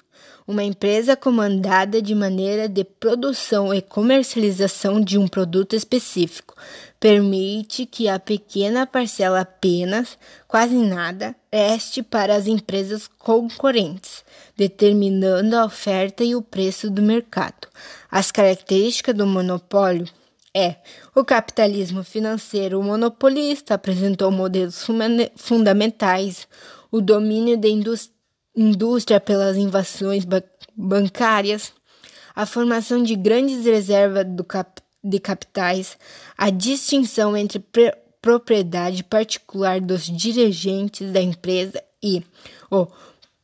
uma 0.47 0.63
empresa 0.63 1.15
comandada 1.17 2.01
de 2.01 2.15
maneira 2.15 2.69
de 2.69 2.85
produção 2.85 3.73
e 3.73 3.81
comercialização 3.81 5.01
de 5.01 5.17
um 5.17 5.27
produto 5.27 5.75
específico 5.75 6.55
permite 6.99 7.85
que 7.85 8.07
a 8.07 8.17
pequena 8.17 8.87
parcela 8.87 9.41
apenas, 9.41 10.17
quase 10.47 10.75
nada, 10.75 11.35
reste 11.51 12.01
para 12.01 12.35
as 12.35 12.47
empresas 12.47 13.07
concorrentes, 13.19 14.23
determinando 14.55 15.55
a 15.55 15.65
oferta 15.65 16.23
e 16.23 16.33
o 16.33 16.41
preço 16.41 16.89
do 16.89 17.01
mercado. 17.01 17.67
As 18.09 18.31
características 18.31 19.13
do 19.13 19.27
monopólio 19.27 20.07
é 20.55 20.77
o 21.13 21.23
capitalismo 21.23 22.03
financeiro 22.03 22.81
monopolista 22.81 23.75
apresentou 23.75 24.31
modelos 24.31 24.83
fundamentais, 25.35 26.47
o 26.89 26.99
domínio 27.01 27.57
da 27.57 27.67
indústria 27.67 28.16
indústria 28.57 29.19
pelas 29.19 29.55
invasões 29.55 30.25
ba 30.25 30.41
bancárias, 30.75 31.71
a 32.35 32.45
formação 32.45 33.01
de 33.01 33.15
grandes 33.15 33.65
reservas 33.65 34.25
cap 34.47 34.81
de 35.03 35.19
capitais, 35.19 35.97
a 36.37 36.49
distinção 36.49 37.37
entre 37.37 37.63
propriedade 38.21 39.03
particular 39.03 39.79
dos 39.79 40.05
dirigentes 40.05 41.11
da 41.11 41.21
empresa 41.21 41.81
e 42.03 42.23
o 42.69 42.87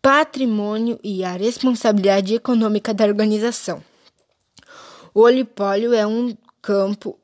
patrimônio 0.01 0.99
e 1.03 1.23
a 1.23 1.31
responsabilidade 1.31 2.35
econômica 2.35 2.93
da 2.93 3.05
organização. 3.05 3.81
O 5.13 5.21
olipólio 5.21 5.93
é 5.93 6.05
um 6.05 6.35
campo 6.61 7.17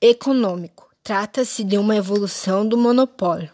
econômico. 0.00 0.90
Trata-se 1.02 1.64
de 1.64 1.76
uma 1.76 1.96
evolução 1.96 2.66
do 2.66 2.78
monopólio, 2.78 3.50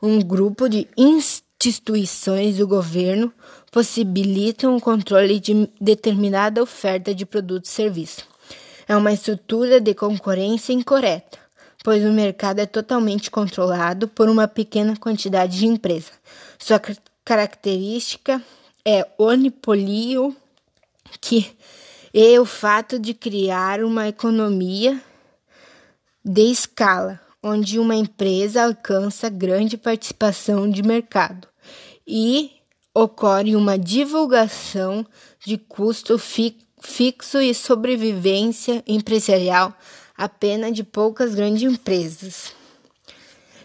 um 0.00 0.20
grupo 0.20 0.68
de 0.68 0.86
instituições 0.96 1.49
instituições 1.68 2.56
do 2.56 2.66
governo 2.66 3.32
possibilitam 3.70 4.76
o 4.76 4.80
controle 4.80 5.38
de 5.38 5.68
determinada 5.80 6.62
oferta 6.62 7.14
de 7.14 7.26
produto 7.26 7.66
e 7.66 7.68
serviço. 7.68 8.26
É 8.88 8.96
uma 8.96 9.12
estrutura 9.12 9.80
de 9.80 9.94
concorrência 9.94 10.72
incorreta, 10.72 11.38
pois 11.84 12.04
o 12.04 12.12
mercado 12.12 12.60
é 12.60 12.66
totalmente 12.66 13.30
controlado 13.30 14.08
por 14.08 14.28
uma 14.28 14.48
pequena 14.48 14.96
quantidade 14.96 15.58
de 15.58 15.66
empresas. 15.66 16.12
Sua 16.58 16.80
característica 17.24 18.42
é 18.84 19.06
onipolio, 19.18 20.34
que 21.20 21.52
é 22.12 22.40
o 22.40 22.44
fato 22.44 22.98
de 22.98 23.14
criar 23.14 23.84
uma 23.84 24.08
economia 24.08 25.00
de 26.24 26.50
escala, 26.50 27.20
onde 27.42 27.78
uma 27.78 27.94
empresa 27.94 28.64
alcança 28.64 29.28
grande 29.28 29.76
participação 29.76 30.68
de 30.68 30.82
mercado 30.82 31.49
e 32.10 32.50
ocorre 32.92 33.54
uma 33.54 33.78
divulgação 33.78 35.06
de 35.46 35.56
custo 35.56 36.18
fi 36.18 36.58
fixo 36.82 37.38
e 37.38 37.54
sobrevivência 37.54 38.82
empresarial 38.86 39.74
apenas 40.16 40.72
de 40.72 40.82
poucas 40.82 41.34
grandes 41.34 41.62
empresas. 41.62 42.54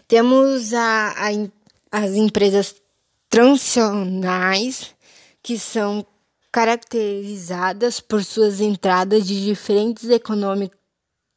Temos 0.06 0.74
a, 0.74 1.14
a, 1.16 2.02
as 2.04 2.12
empresas 2.12 2.76
transacionais, 3.30 4.94
que 5.42 5.58
são 5.58 6.06
caracterizadas 6.52 8.00
por 8.00 8.22
suas 8.22 8.60
entradas 8.60 9.26
de 9.26 9.44
diferentes 9.44 10.08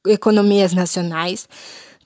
economias 0.06 0.74
nacionais, 0.74 1.48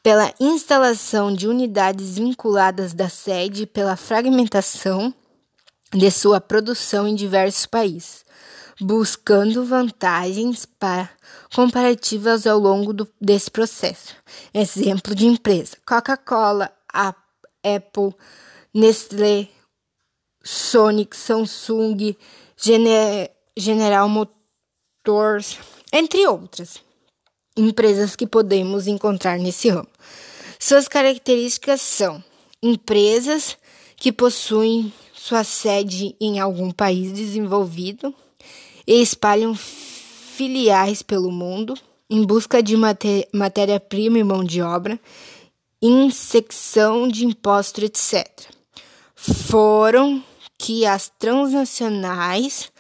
pela 0.04 0.34
instalação 0.38 1.34
de 1.34 1.48
unidades 1.48 2.18
vinculadas 2.18 2.94
da 2.94 3.08
sede 3.08 3.66
pela 3.66 3.96
fragmentação 3.96 5.14
de 5.94 6.12
sua 6.12 6.42
produção 6.42 7.08
em 7.08 7.16
diversos 7.16 7.66
países, 7.66 8.26
buscando 8.82 9.64
vantagens 9.64 10.66
para 10.66 11.10
comparativas 11.56 12.46
ao 12.46 12.60
longo 12.60 12.92
do, 12.92 13.08
desse 13.22 13.50
processo. 13.50 14.14
Exemplo 14.54 15.16
de 15.16 15.26
empresa: 15.26 15.78
Coca-Cola, 15.86 16.70
Apple, 17.64 18.14
Nestlé, 18.74 19.48
Sonic, 20.44 21.16
Samsung, 21.16 22.18
General 23.56 24.10
Motors, 24.10 25.60
entre 25.94 26.28
outras 26.28 26.83
empresas 27.56 28.16
que 28.16 28.28
podemos 28.28 28.88
encontrar 28.88 29.38
nesse 29.38 29.70
ramo. 29.70 29.90
Suas 30.60 30.88
características 30.88 31.82
são 31.82 32.24
empresas 32.62 33.58
que 33.96 34.12
possuem 34.12 34.92
sua 35.14 35.44
sede 35.44 36.16
em 36.20 36.40
algum 36.40 36.72
país 36.72 37.12
desenvolvido 37.12 38.14
e 38.86 39.02
espalham 39.02 39.56
filiais 39.56 41.02
pelo 41.02 41.32
mundo 41.32 41.76
em 42.10 42.24
busca 42.24 42.62
de 42.62 42.76
matéria-prima 42.78 44.20
e 44.20 44.24
mão 44.24 44.44
de 44.44 44.62
obra, 44.62 45.00
insecção 45.82 47.08
de 47.08 47.26
impostos, 47.26 47.84
etc. 47.84 48.28
Foram 49.16 50.24
que 50.58 50.86
as 50.86 51.10
transnacionais 51.18 52.72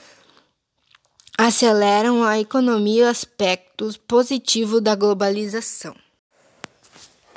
aceleram 1.45 2.23
a 2.23 2.39
economia 2.39 3.09
aspectos 3.09 3.97
positivos 3.97 4.79
da 4.79 4.95
globalização. 4.95 5.93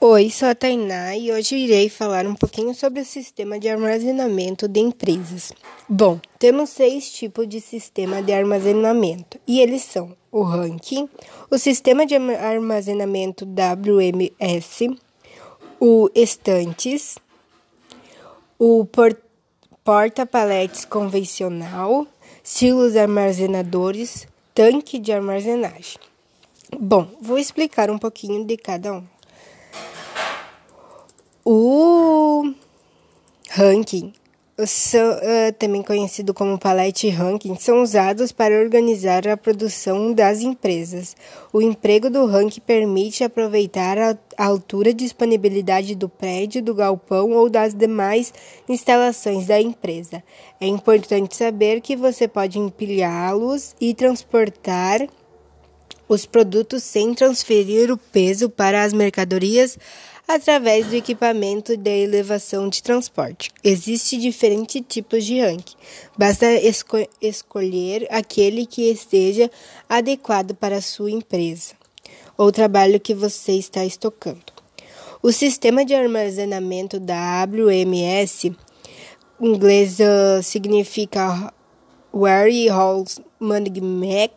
Oi, 0.00 0.30
sou 0.30 0.46
a 0.46 0.54
Tainá 0.54 1.16
e 1.16 1.32
hoje 1.32 1.56
irei 1.56 1.88
falar 1.88 2.24
um 2.24 2.36
pouquinho 2.36 2.72
sobre 2.72 3.00
o 3.00 3.04
sistema 3.04 3.58
de 3.58 3.68
armazenamento 3.68 4.68
de 4.68 4.78
empresas. 4.78 5.52
Bom, 5.88 6.20
temos 6.38 6.70
seis 6.70 7.10
tipos 7.10 7.48
de 7.48 7.60
sistema 7.60 8.22
de 8.22 8.32
armazenamento 8.32 9.40
e 9.44 9.60
eles 9.60 9.82
são 9.82 10.16
o 10.30 10.42
ranking, 10.42 11.08
o 11.50 11.58
sistema 11.58 12.06
de 12.06 12.14
armazenamento 12.14 13.44
WMS, 13.44 14.96
o 15.80 16.08
estantes, 16.14 17.18
o 18.56 18.86
porta-paletes 19.82 20.84
convencional, 20.84 22.06
silos 22.46 22.94
armazenadores, 22.94 24.28
tanque 24.54 25.00
de 25.00 25.12
armazenagem. 25.12 25.98
Bom, 26.78 27.10
vou 27.20 27.40
explicar 27.40 27.90
um 27.90 27.98
pouquinho 27.98 28.44
de 28.44 28.56
cada 28.56 28.92
um. 28.92 29.04
O 31.44 32.54
ranking 33.50 34.12
são, 34.64 35.12
uh, 35.12 35.52
também 35.58 35.82
conhecido 35.82 36.32
como 36.32 36.58
pallet 36.58 37.10
ranking, 37.10 37.56
são 37.56 37.82
usados 37.82 38.32
para 38.32 38.58
organizar 38.58 39.28
a 39.28 39.36
produção 39.36 40.14
das 40.14 40.40
empresas. 40.40 41.14
O 41.52 41.60
emprego 41.60 42.08
do 42.08 42.24
ranking 42.24 42.60
permite 42.60 43.22
aproveitar 43.22 43.98
a, 43.98 44.16
a 44.36 44.46
altura 44.46 44.90
e 44.90 44.94
disponibilidade 44.94 45.94
do 45.94 46.08
prédio, 46.08 46.62
do 46.62 46.74
galpão 46.74 47.32
ou 47.32 47.50
das 47.50 47.74
demais 47.74 48.32
instalações 48.66 49.46
da 49.46 49.60
empresa. 49.60 50.22
É 50.58 50.66
importante 50.66 51.36
saber 51.36 51.82
que 51.82 51.94
você 51.94 52.26
pode 52.26 52.58
empilhá-los 52.58 53.76
e 53.78 53.92
transportar 53.92 55.06
os 56.08 56.24
produtos 56.24 56.82
sem 56.82 57.12
transferir 57.14 57.90
o 57.90 57.98
peso 57.98 58.48
para 58.48 58.84
as 58.84 58.92
mercadorias 58.92 59.76
através 60.26 60.86
do 60.86 60.96
equipamento 60.96 61.76
de 61.76 62.02
elevação 62.02 62.68
de 62.68 62.82
transporte. 62.82 63.50
Existem 63.62 64.18
diferentes 64.18 64.82
tipos 64.88 65.24
de 65.24 65.40
ranking. 65.40 65.76
Basta 66.18 66.52
esco 66.52 66.96
escolher 67.20 68.06
aquele 68.10 68.66
que 68.66 68.90
esteja 68.90 69.50
adequado 69.88 70.54
para 70.54 70.76
a 70.76 70.82
sua 70.82 71.10
empresa 71.10 71.74
ou 72.36 72.52
trabalho 72.52 73.00
que 73.00 73.14
você 73.14 73.52
está 73.52 73.84
estocando. 73.84 74.56
O 75.22 75.32
sistema 75.32 75.84
de 75.84 75.94
armazenamento 75.94 77.00
da 77.00 77.44
WMS, 77.44 78.46
em 79.40 79.46
inglês 79.46 79.98
uh, 79.98 80.42
significa 80.42 81.52
Warehouse 82.12 83.20
Management 83.40 84.30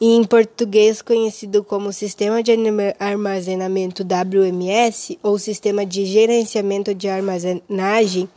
e 0.00 0.14
em 0.14 0.24
português 0.24 1.00
conhecido 1.00 1.64
como 1.64 1.92
Sistema 1.92 2.42
de 2.42 2.52
Armazenamento 2.98 4.02
WMS 4.02 5.18
ou 5.22 5.38
Sistema 5.38 5.86
de 5.86 6.04
Gerenciamento 6.04 6.94
de 6.94 7.08
Armazenagem, 7.08 8.28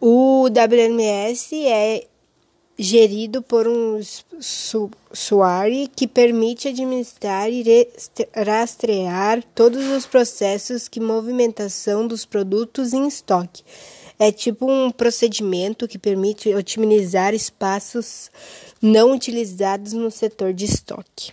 o 0.00 0.46
WMS 0.46 1.54
é 1.66 2.06
gerido 2.78 3.42
por 3.42 3.68
um 3.68 4.00
usuário 4.38 5.88
que 5.94 6.06
permite 6.06 6.68
administrar 6.68 7.50
e 7.50 7.64
rastrear 8.34 9.42
todos 9.54 9.86
os 9.88 10.06
processos 10.06 10.88
que 10.88 10.98
movimentação 10.98 12.06
dos 12.06 12.24
produtos 12.24 12.92
em 12.92 13.06
estoque. 13.06 13.62
É 14.18 14.30
tipo 14.30 14.70
um 14.70 14.90
procedimento 14.90 15.88
que 15.88 15.98
permite 15.98 16.54
otimizar 16.54 17.34
espaços 17.34 18.30
não 18.82 19.12
utilizados 19.12 19.92
no 19.92 20.10
setor 20.10 20.52
de 20.52 20.64
estoque. 20.64 21.32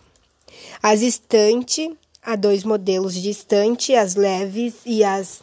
As 0.81 1.01
estantes, 1.01 1.89
há 2.21 2.35
dois 2.35 2.63
modelos 2.63 3.15
de 3.15 3.31
estante, 3.31 3.95
as 3.95 4.15
leves 4.15 4.75
e 4.85 5.03
as 5.03 5.41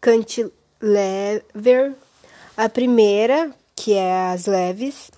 cantilever. 0.00 1.92
A 2.56 2.68
primeira, 2.68 3.54
que 3.74 3.94
é 3.94 4.30
as 4.30 4.46
leves, 4.46 5.10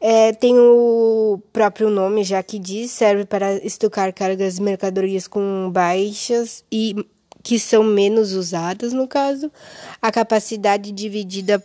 é, 0.00 0.32
tem 0.32 0.58
o 0.58 1.40
próprio 1.52 1.90
nome, 1.90 2.24
já 2.24 2.42
que 2.42 2.58
diz, 2.58 2.90
serve 2.90 3.24
para 3.24 3.54
estocar 3.64 4.12
cargas 4.14 4.56
de 4.56 4.62
mercadorias 4.62 5.28
com 5.28 5.70
baixas 5.70 6.64
e 6.72 7.06
que 7.42 7.58
são 7.58 7.84
menos 7.84 8.32
usadas, 8.32 8.92
no 8.92 9.06
caso. 9.06 9.52
A 10.00 10.10
capacidade 10.10 10.90
dividida 10.90 11.62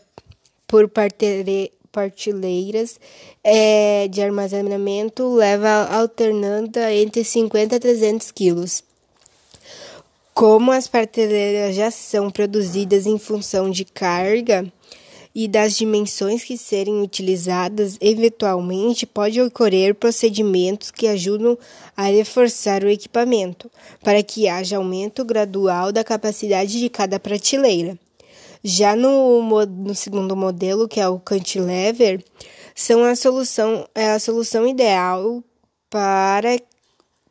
por 0.67 0.89
partere, 0.89 1.71
partilheiras 1.95 2.99
é, 3.41 4.10
de 4.10 4.21
armazenamento 4.21 5.34
leva 5.34 5.86
alternando 5.86 6.77
entre 6.79 7.23
50 7.23 7.77
a 7.77 7.79
300 7.79 8.31
quilos. 8.31 8.84
Como 10.34 10.73
as 10.73 10.89
partilheiras 10.89 11.73
já 11.73 11.89
são 11.89 12.29
produzidas 12.29 13.05
em 13.05 13.17
função 13.17 13.69
de 13.71 13.86
carga 13.86 14.69
e 15.34 15.47
das 15.47 15.77
dimensões 15.77 16.43
que 16.43 16.58
serem 16.58 17.01
utilizadas, 17.01 17.97
eventualmente 18.01 19.05
pode 19.05 19.41
ocorrer 19.41 19.95
procedimentos 19.95 20.91
que 20.91 21.08
ajudam 21.08 21.58
a 21.95 22.03
reforçar 22.03 22.84
o 22.84 22.89
equipamento, 22.89 23.71
para 24.03 24.21
que 24.21 24.49
haja 24.49 24.75
aumento 24.75 25.23
gradual 25.23 25.93
da 25.93 26.03
capacidade 26.03 26.77
de 26.77 26.89
cada 26.89 27.17
prateleira. 27.17 27.97
Já 28.67 28.95
no, 28.95 29.43
no 29.63 29.93
segundo 29.93 30.36
modelo, 30.36 30.88
que 30.88 30.99
é 30.99 31.08
o 31.08 31.19
cantilever, 31.19 32.25
são 32.73 33.04
a 33.04 33.15
solução, 33.15 33.88
é 33.93 34.10
a 34.10 34.19
solução 34.19 34.65
ideal 34.65 35.43
para 35.88 36.58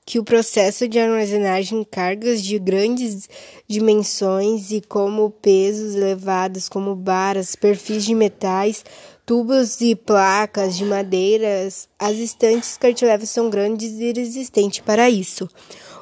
que 0.07 0.20
o 0.20 0.23
processo 0.23 0.87
de 0.87 0.97
armazenagem 0.97 1.81
em 1.81 1.85
cargas 1.85 2.40
de 2.40 2.57
grandes 2.57 3.29
dimensões 3.66 4.70
e 4.70 4.81
como 4.81 5.29
pesos 5.29 5.97
elevados, 5.97 6.68
como 6.68 6.94
barras, 6.94 7.57
perfis 7.57 8.05
de 8.05 8.14
metais, 8.14 8.85
tubos 9.27 9.81
e 9.81 9.97
placas 9.97 10.77
de 10.77 10.85
madeiras, 10.85 11.88
as 11.99 12.16
estantes 12.16 12.77
cantilever 12.77 13.27
são 13.27 13.51
grandes 13.51 13.90
e 13.99 14.12
resistentes 14.12 14.79
para 14.79 15.11
isso. 15.11 15.49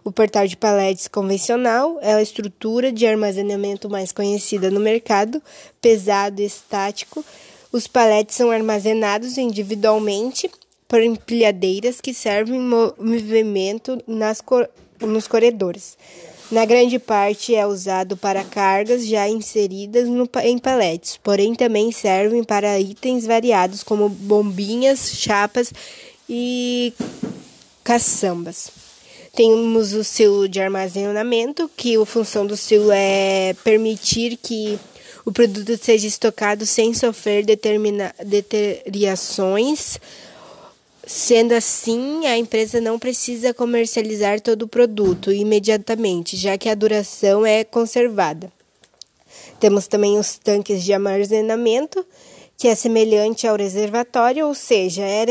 O 0.05 0.11
portal 0.11 0.47
de 0.49 0.57
paletes 0.57 1.07
convencional 1.07 1.99
é 2.01 2.15
a 2.15 2.23
estrutura 2.23 2.91
de 2.91 3.07
armazenamento 3.07 3.89
mais 3.89 4.11
conhecida 4.11 4.69
no 4.71 4.81
mercado, 4.81 5.41
pesado 5.81 6.43
e 6.43 6.45
estático. 6.45 7.25
Os 7.71 7.87
paletes 7.87 8.35
são 8.35 8.51
armazenados 8.51 9.39
individualmente 9.39 10.51
por 10.89 11.01
empilhadeiras 11.01 12.01
que 12.01 12.13
servem 12.13 12.61
movimento 12.61 14.03
nas 14.07 14.43
nos 15.01 15.29
corredores. 15.29 15.97
Na 16.51 16.67
grande 16.67 16.99
parte 16.99 17.55
é 17.55 17.67
usado 17.67 18.17
para 18.17 18.45
cargas 18.45 19.07
já 19.07 19.27
inseridas 19.29 20.09
no, 20.09 20.29
em 20.43 20.59
paletes, 20.59 21.17
porém 21.17 21.55
também 21.55 21.91
servem 21.91 22.45
para 22.45 22.79
itens 22.79 23.25
variados 23.25 23.83
como 23.83 24.09
bombinhas, 24.09 25.13
chapas 25.15 25.73
e 26.29 26.93
caçambas. 27.83 28.82
Temos 29.35 29.95
o 29.95 30.05
silo 30.05 30.47
de 30.47 30.61
armazenamento, 30.61 31.71
que 31.75 31.97
a 31.97 32.05
função 32.05 32.47
do 32.47 32.55
silo 32.55 32.91
é 32.93 33.55
permitir 33.65 34.37
que 34.37 34.79
o 35.25 35.33
produto 35.33 35.75
seja 35.83 36.07
estocado 36.07 36.67
sem 36.67 36.93
sofrer 36.93 37.43
deteriorações. 38.25 39.99
Sendo 41.07 41.53
assim, 41.53 42.27
a 42.27 42.37
empresa 42.37 42.79
não 42.79 42.99
precisa 42.99 43.55
comercializar 43.55 44.39
todo 44.39 44.63
o 44.65 44.69
produto 44.69 45.33
imediatamente, 45.33 46.37
já 46.37 46.59
que 46.59 46.69
a 46.69 46.75
duração 46.75 47.47
é 47.47 47.65
conservada. 47.65 48.53
Temos 49.59 49.87
também 49.87 50.19
os 50.19 50.37
tanques 50.37 50.83
de 50.85 50.93
armazenamento, 50.93 52.05
que 52.63 52.69
é 52.69 52.77
semelhante 52.77 53.45
ao 53.45 53.57
reservatório, 53.57 54.47
ou 54.47 54.55
seja, 54.55 55.03
é, 55.03 55.27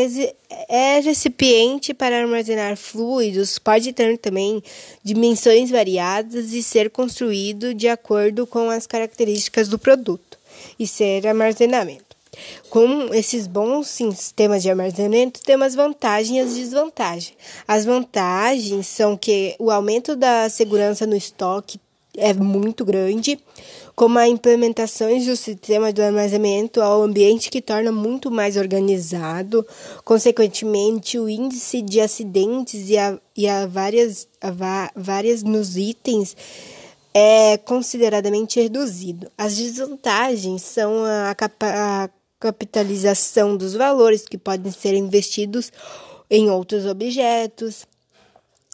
é 0.68 1.00
recipiente 1.00 1.94
para 1.94 2.20
armazenar 2.20 2.76
fluidos, 2.76 3.58
pode 3.58 3.94
ter 3.94 4.18
também 4.18 4.62
dimensões 5.02 5.72
variadas 5.72 6.52
e 6.52 6.62
ser 6.62 6.90
construído 6.90 7.74
de 7.74 7.88
acordo 7.88 8.46
com 8.46 8.70
as 8.70 8.86
características 8.86 9.70
do 9.70 9.80
produto 9.80 10.38
e 10.78 10.86
ser 10.86 11.26
armazenamento. 11.26 12.18
Com 12.70 13.14
esses 13.14 13.48
bons 13.48 13.88
sistemas 13.88 14.62
de 14.62 14.70
armazenamento, 14.70 15.40
temos 15.40 15.74
vantagens 15.74 16.36
e 16.36 16.40
as 16.42 16.54
desvantagens. 16.54 17.34
As 17.66 17.86
vantagens 17.86 18.88
são 18.88 19.16
que 19.16 19.56
o 19.58 19.72
aumento 19.72 20.18
da 20.18 20.50
segurança 20.50 21.08
no 21.08 21.16
estoque 21.16 21.80
é 22.18 22.34
muito 22.34 22.84
grande, 22.84 23.40
como 23.96 24.18
a 24.18 24.28
implementação 24.28 25.10
do 25.20 25.36
sistema 25.36 25.92
de 25.92 26.02
armazenamento 26.02 26.82
ao 26.82 27.04
ambiente 27.04 27.50
que 27.50 27.62
torna 27.62 27.92
muito 27.92 28.32
mais 28.32 28.58
organizado, 28.58 29.66
consequentemente 30.04 31.20
o 31.20 31.30
índice 31.30 31.82
de 31.82 32.00
acidentes 32.00 32.90
e 32.90 32.98
a, 32.98 33.20
e 33.36 33.48
a 33.48 33.66
várias, 33.68 34.28
a 34.40 34.90
várias 34.96 35.44
nos 35.44 35.78
itens 35.78 36.36
é 37.14 37.58
consideradamente 37.58 38.60
reduzido. 38.60 39.30
As 39.38 39.56
desvantagens 39.58 40.62
são 40.62 41.04
a, 41.04 41.36
a 41.62 42.10
capitalização 42.40 43.56
dos 43.56 43.74
valores 43.74 44.26
que 44.26 44.38
podem 44.38 44.72
ser 44.72 44.96
investidos 44.96 45.72
em 46.30 46.50
outros 46.50 46.86
objetos, 46.86 47.86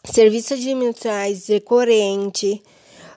serviços 0.04 0.52
administrativos 0.52 1.48
recorrente, 1.48 2.62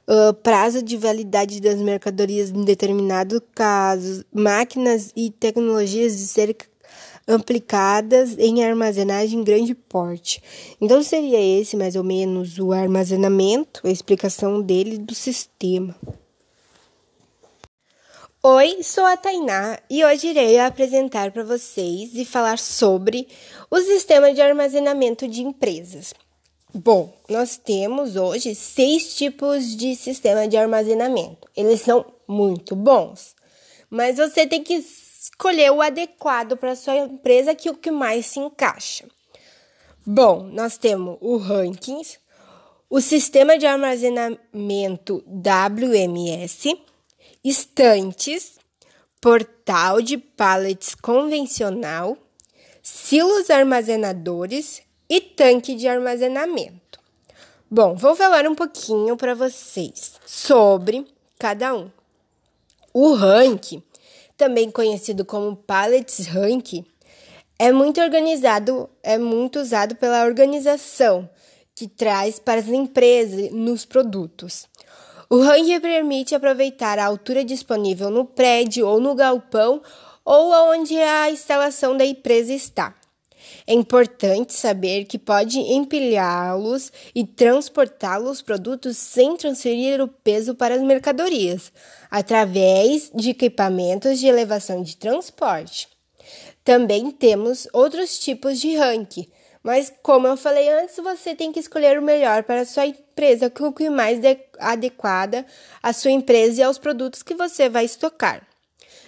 uh, 0.07 0.33
prazo 0.33 0.81
de 0.81 0.97
validade 0.97 1.61
das 1.61 1.79
mercadorias 1.79 2.49
em 2.49 2.63
determinado 2.63 3.41
caso, 3.53 4.25
máquinas 4.33 5.11
e 5.15 5.29
tecnologias 5.29 6.17
de 6.17 6.27
ser 6.27 6.55
aplicadas 7.27 8.37
em 8.37 8.63
armazenagem 8.63 9.39
em 9.39 9.43
grande 9.43 9.75
porte. 9.75 10.41
Então 10.79 11.01
seria 11.03 11.39
esse 11.39 11.77
mais 11.77 11.95
ou 11.95 12.03
menos 12.03 12.57
o 12.59 12.71
armazenamento, 12.71 13.85
a 13.85 13.91
explicação 13.91 14.61
dele 14.61 14.97
do 14.97 15.13
sistema. 15.13 15.95
Oi, 18.43 18.81
sou 18.81 19.05
a 19.05 19.15
Tainá 19.15 19.77
e 19.87 20.03
hoje 20.03 20.29
irei 20.29 20.59
apresentar 20.59 21.31
para 21.31 21.43
vocês 21.43 22.15
e 22.15 22.25
falar 22.25 22.57
sobre 22.57 23.27
o 23.69 23.79
sistema 23.79 24.33
de 24.33 24.41
armazenamento 24.41 25.27
de 25.27 25.43
empresas. 25.43 26.11
Bom, 26.73 27.13
nós 27.27 27.57
temos 27.57 28.15
hoje 28.15 28.55
seis 28.55 29.15
tipos 29.15 29.75
de 29.75 29.93
sistema 29.93 30.47
de 30.47 30.55
armazenamento. 30.55 31.49
Eles 31.55 31.81
são 31.81 32.05
muito 32.25 32.77
bons, 32.77 33.36
mas 33.89 34.15
você 34.15 34.47
tem 34.47 34.63
que 34.63 34.75
escolher 34.75 35.69
o 35.71 35.81
adequado 35.81 36.55
para 36.55 36.77
sua 36.77 36.95
empresa, 36.95 37.53
que 37.53 37.67
é 37.67 37.71
o 37.71 37.75
que 37.75 37.91
mais 37.91 38.25
se 38.27 38.39
encaixa. 38.39 39.05
Bom, 40.05 40.43
nós 40.43 40.77
temos 40.77 41.17
o 41.19 41.36
rankings, 41.36 42.17
o 42.89 43.01
sistema 43.01 43.57
de 43.57 43.65
armazenamento 43.65 45.21
WMS, 45.27 46.73
estantes, 47.43 48.57
portal 49.19 50.01
de 50.01 50.17
pallets 50.17 50.95
convencional, 50.95 52.17
silos 52.81 53.49
armazenadores 53.49 54.81
e 55.12 55.19
tanque 55.19 55.76
de 55.76 55.89
armazenamento. 55.89 56.97
Bom, 57.69 57.95
vou 57.95 58.15
falar 58.15 58.47
um 58.47 58.56
pouquinho 58.56 59.17
para 59.17 59.36
vocês 59.36 60.13
sobre 60.26 61.06
cada 61.38 61.76
um. 61.76 61.91
O 62.93 63.13
rank, 63.13 63.84
também 64.38 64.71
conhecido 64.71 65.26
como 65.26 65.54
pallets 65.54 66.26
rank, 66.28 66.86
é 67.60 67.74
muito 67.74 68.00
organizado, 68.00 68.89
é 69.04 69.17
muito 69.17 69.60
usado 69.60 69.97
pela 69.97 70.24
organização 70.24 71.30
que 71.76 71.89
traz 71.89 72.39
para 72.39 72.62
as 72.62 72.69
empresas 72.69 73.52
nos 73.52 73.84
produtos. 73.84 74.65
O 75.30 75.41
range 75.41 75.78
permite 75.82 76.34
aproveitar 76.34 76.97
a 76.97 77.06
altura 77.06 77.43
disponível 77.43 78.10
no 78.10 78.24
prédio 78.24 78.88
ou 78.88 79.02
no 79.02 79.13
galpão 79.13 79.82
ou 80.24 80.54
onde 80.71 80.97
a 80.97 81.30
instalação 81.30 81.97
da 81.97 82.06
empresa 82.06 82.54
está. 82.54 82.95
É 83.65 83.73
importante 83.73 84.53
saber 84.53 85.05
que 85.05 85.17
pode 85.17 85.59
empilhá-los 85.59 86.91
e 87.13 87.23
transportar 87.25 88.21
os 88.21 88.41
produtos 88.41 88.97
sem 88.97 89.35
transferir 89.37 90.01
o 90.01 90.07
peso 90.07 90.55
para 90.55 90.75
as 90.75 90.81
mercadorias, 90.81 91.71
através 92.09 93.11
de 93.13 93.29
equipamentos 93.29 94.19
de 94.19 94.27
elevação 94.27 94.81
de 94.81 94.97
transporte. 94.97 95.87
Também 96.63 97.11
temos 97.11 97.67
outros 97.73 98.19
tipos 98.19 98.59
de 98.59 98.75
ranking, 98.75 99.27
mas, 99.63 99.93
como 100.01 100.27
eu 100.27 100.35
falei 100.35 100.69
antes, 100.69 100.95
você 100.97 101.35
tem 101.35 101.51
que 101.51 101.59
escolher 101.59 101.99
o 101.99 102.01
melhor 102.01 102.43
para 102.43 102.61
a 102.61 102.65
sua 102.65 102.87
empresa, 102.87 103.51
o 103.59 103.73
que 103.73 103.89
mais 103.89 104.19
adequada 104.59 105.45
à 105.83 105.93
sua 105.93 106.11
empresa 106.11 106.61
e 106.61 106.63
aos 106.63 106.79
produtos 106.79 107.21
que 107.21 107.35
você 107.35 107.69
vai 107.69 107.85
estocar. 107.85 108.47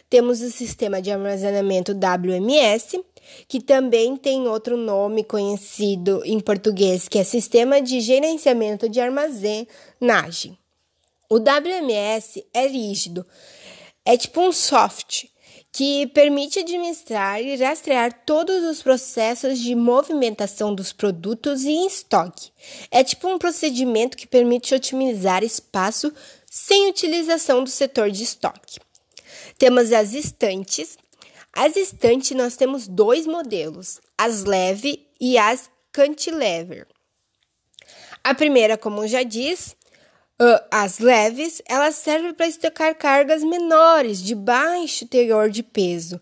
Temos 0.10 0.42
o 0.42 0.52
sistema 0.52 1.02
de 1.02 1.12
armazenamento 1.12 1.92
WMS, 1.92 3.04
que 3.48 3.62
também 3.62 4.16
tem 4.16 4.48
outro 4.48 4.78
nome 4.78 5.24
conhecido 5.24 6.22
em 6.26 6.40
português, 6.40 7.08
que 7.08 7.20
é 7.20 7.24
Sistema 7.24 7.82
de 7.82 8.02
Gerenciamento 8.02 8.88
de 8.90 9.00
Armazenagem. 9.00 10.58
O 11.30 11.38
WMS 11.38 12.46
é 12.54 12.68
rígido, 12.68 13.26
é 14.06 14.18
tipo 14.18 14.42
um 14.42 14.52
soft 14.52 15.26
que 15.74 16.06
permite 16.08 16.60
administrar 16.60 17.42
e 17.42 17.56
rastrear 17.56 18.14
todos 18.26 18.64
os 18.64 18.84
processos 18.84 19.58
de 19.58 19.74
movimentação 19.74 20.74
dos 20.74 20.94
produtos 20.94 21.66
em 21.66 21.88
estoque. 21.88 22.52
É 22.92 23.04
tipo 23.04 23.28
um 23.28 23.40
procedimento 23.40 24.16
que 24.16 24.28
permite 24.28 24.76
otimizar 24.76 25.44
espaço 25.44 26.14
sem 26.46 26.90
utilização 26.90 27.64
do 27.64 27.70
setor 27.72 28.12
de 28.12 28.24
estoque. 28.24 28.80
Temos 29.58 29.92
as 29.92 30.14
estantes. 30.14 30.96
As 31.56 31.76
estantes 31.76 32.32
nós 32.32 32.56
temos 32.56 32.88
dois 32.88 33.28
modelos, 33.28 34.02
as 34.18 34.44
leve 34.44 35.08
e 35.22 35.38
as 35.38 35.70
cantilever. 35.92 36.88
A 38.24 38.34
primeira, 38.34 38.78
como 38.78 39.08
já 39.08 39.22
diz, 39.22 39.76
as 40.72 41.00
leves, 41.00 41.62
elas 41.68 41.96
servem 41.96 42.34
para 42.34 42.48
estocar 42.48 42.96
cargas 42.96 43.44
menores, 43.44 44.22
de 44.22 44.34
baixo 44.34 45.08
teor 45.08 45.50
de 45.50 45.62
peso 45.62 46.20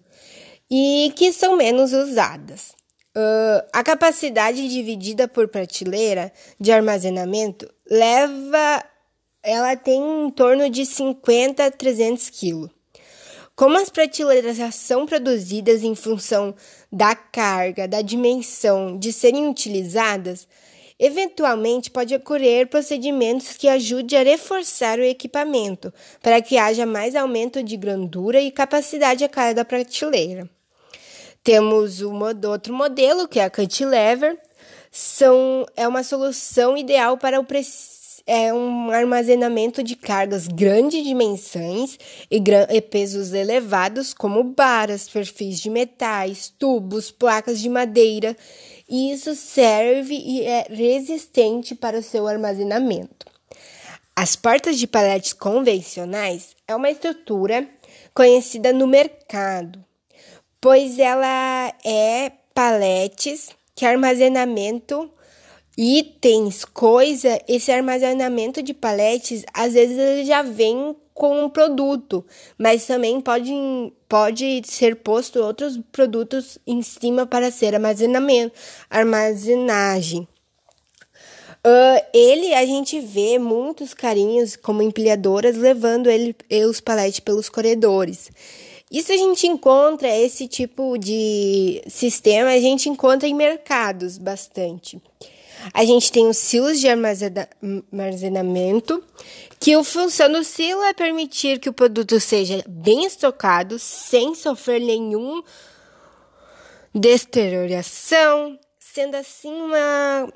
e 0.69 1.13
que 1.15 1.31
são 1.31 1.55
menos 1.55 1.93
usadas. 1.93 2.73
Uh, 3.15 3.67
a 3.73 3.83
capacidade 3.83 4.69
dividida 4.69 5.27
por 5.27 5.49
prateleira 5.49 6.31
de 6.59 6.71
armazenamento 6.71 7.69
leva, 7.89 8.83
ela 9.43 9.75
tem 9.75 10.25
em 10.25 10.29
torno 10.29 10.69
de 10.69 10.85
50 10.85 11.65
a 11.65 11.71
300 11.71 12.29
kg. 12.29 12.69
Como 13.55 13.77
as 13.77 13.89
prateleiras 13.89 14.57
são 14.73 15.05
produzidas 15.05 15.83
em 15.83 15.93
função 15.93 16.55
da 16.91 17.15
carga, 17.15 17.87
da 17.87 18.01
dimensão 18.01 18.97
de 18.97 19.13
serem 19.13 19.47
utilizadas, 19.47 20.47
Eventualmente, 21.03 21.89
pode 21.89 22.13
ocorrer 22.13 22.67
procedimentos 22.67 23.57
que 23.57 23.67
ajudem 23.67 24.19
a 24.19 24.23
reforçar 24.23 24.99
o 24.99 25.03
equipamento, 25.03 25.91
para 26.21 26.39
que 26.43 26.59
haja 26.59 26.85
mais 26.85 27.15
aumento 27.15 27.63
de 27.63 27.75
grandura 27.75 28.39
e 28.39 28.51
capacidade 28.51 29.23
a 29.23 29.27
cada 29.27 29.65
prateleira. 29.65 30.47
Temos 31.43 32.01
o 32.01 32.13
outro 32.47 32.71
modelo, 32.71 33.27
que 33.27 33.39
é 33.39 33.45
a 33.45 33.49
cantilever, 33.49 34.39
são, 34.91 35.65
é 35.75 35.87
uma 35.87 36.03
solução 36.03 36.77
ideal 36.77 37.17
para 37.17 37.39
o 37.39 37.45
é 38.33 38.53
um 38.53 38.89
armazenamento 38.89 39.83
de 39.83 39.93
cargas 39.93 40.47
grandes 40.47 41.03
dimensões 41.03 41.99
e, 42.31 42.41
e 42.69 42.81
pesos 42.81 43.33
elevados, 43.33 44.13
como 44.13 44.41
baras, 44.41 45.09
perfis 45.09 45.59
de 45.59 45.69
metais, 45.69 46.47
tubos, 46.47 47.11
placas 47.11 47.59
de 47.59 47.67
madeira 47.67 48.33
e 48.87 49.11
isso 49.11 49.35
serve 49.35 50.15
e 50.15 50.43
é 50.43 50.65
resistente 50.69 51.75
para 51.75 51.99
o 51.99 52.01
seu 52.01 52.25
armazenamento. 52.25 53.25
As 54.15 54.37
portas 54.37 54.79
de 54.79 54.87
paletes 54.87 55.33
convencionais 55.33 56.55
é 56.65 56.73
uma 56.73 56.89
estrutura 56.89 57.67
conhecida 58.13 58.71
no 58.71 58.87
mercado, 58.87 59.83
pois 60.61 60.97
ela 60.99 61.73
é 61.83 62.31
paletes 62.53 63.49
que 63.75 63.85
armazenamento 63.85 65.11
itens, 65.77 66.65
coisa, 66.65 67.41
esse 67.47 67.71
armazenamento 67.71 68.61
de 68.61 68.73
paletes 68.73 69.43
às 69.53 69.73
vezes 69.73 69.97
ele 69.97 70.25
já 70.25 70.41
vem 70.41 70.95
com 71.13 71.45
um 71.45 71.49
produto, 71.49 72.25
mas 72.57 72.85
também 72.85 73.21
pode, 73.21 73.51
pode 74.09 74.61
ser 74.65 74.95
posto 74.97 75.39
outros 75.39 75.79
produtos 75.91 76.57
em 76.65 76.81
cima 76.81 77.25
para 77.25 77.51
ser 77.51 77.75
armazenamento, 77.75 78.53
armazenagem. 78.89 80.27
Uh, 81.63 82.03
ele 82.11 82.55
a 82.55 82.65
gente 82.65 82.99
vê 82.99 83.37
muitos 83.37 83.93
carinhos 83.93 84.55
como 84.55 84.81
empilhadoras 84.81 85.55
levando 85.55 86.09
ele, 86.09 86.35
os 86.67 86.81
paletes 86.81 87.19
pelos 87.19 87.49
corredores. 87.49 88.31
Isso 88.91 89.11
a 89.11 89.15
gente 89.15 89.45
encontra 89.45 90.09
esse 90.09 90.47
tipo 90.47 90.97
de 90.97 91.83
sistema, 91.87 92.49
a 92.49 92.59
gente 92.59 92.89
encontra 92.89 93.29
em 93.29 93.35
mercados 93.35 94.17
bastante. 94.17 94.99
A 95.73 95.85
gente 95.85 96.11
tem 96.11 96.27
os 96.27 96.37
silos 96.37 96.79
de 96.79 96.87
armazenamento, 96.87 99.03
que 99.59 99.73
a 99.73 99.83
função 99.83 100.31
do 100.31 100.43
silo 100.43 100.81
é 100.83 100.93
permitir 100.93 101.59
que 101.59 101.69
o 101.69 101.73
produto 101.73 102.19
seja 102.19 102.63
bem 102.67 103.05
estocado 103.05 103.77
sem 103.77 104.33
sofrer 104.33 104.81
nenhum 104.81 105.43
deterioração, 106.93 108.59
sendo 108.79 109.15
assim 109.15 109.53
uma, 109.53 110.33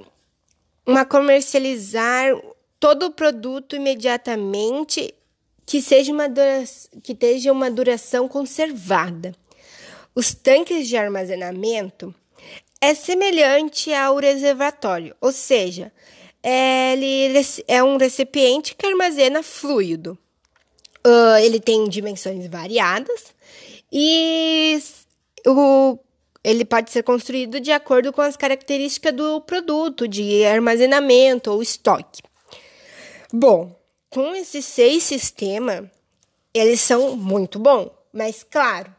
uma 0.86 1.06
comercializar 1.06 2.32
todo 2.80 3.08
o 3.08 3.12
produto 3.12 3.76
imediatamente 3.76 5.14
que 5.66 5.82
seja 5.82 6.14
uma 6.14 6.30
duração, 6.30 6.92
que 7.02 7.16
tenha 7.16 7.52
uma 7.52 7.72
duração 7.72 8.28
conservada. 8.28 9.34
Os 10.14 10.34
tanques 10.34 10.88
de 10.88 10.96
armazenamento 10.96 12.14
é 12.82 12.94
semelhante 12.94 13.94
ao 13.94 14.18
reservatório, 14.18 15.16
ou 15.20 15.32
seja, 15.32 15.92
ele 16.44 17.34
é 17.68 17.84
um 17.84 17.98
recipiente 17.98 18.76
que 18.76 18.86
armazena 18.86 19.42
fluido. 19.42 20.18
Uh, 21.06 21.38
ele 21.42 21.60
tem 21.60 21.88
dimensões 21.88 22.48
variadas 22.48 23.34
e 23.92 24.80
o, 25.46 25.98
ele 26.44 26.66
pode 26.66 26.92
ser 26.92 27.04
construído 27.04 27.60
de 27.60 27.72
acordo 27.72 28.12
com 28.12 28.22
as 28.22 28.36
características 28.36 29.14
do 29.14 29.42
produto, 29.42 30.08
de 30.08 30.46
armazenamento 30.46 31.52
ou 31.52 31.62
estoque. 31.62 32.22
Bom, 33.32 33.76
com 34.10 34.36
esses 34.36 34.66
seis 34.66 35.04
sistemas, 35.04 35.86
eles 36.54 36.82
são 36.82 37.16
muito 37.16 37.60
bons, 37.60 37.90
mas 38.14 38.44
claro, 38.44 38.94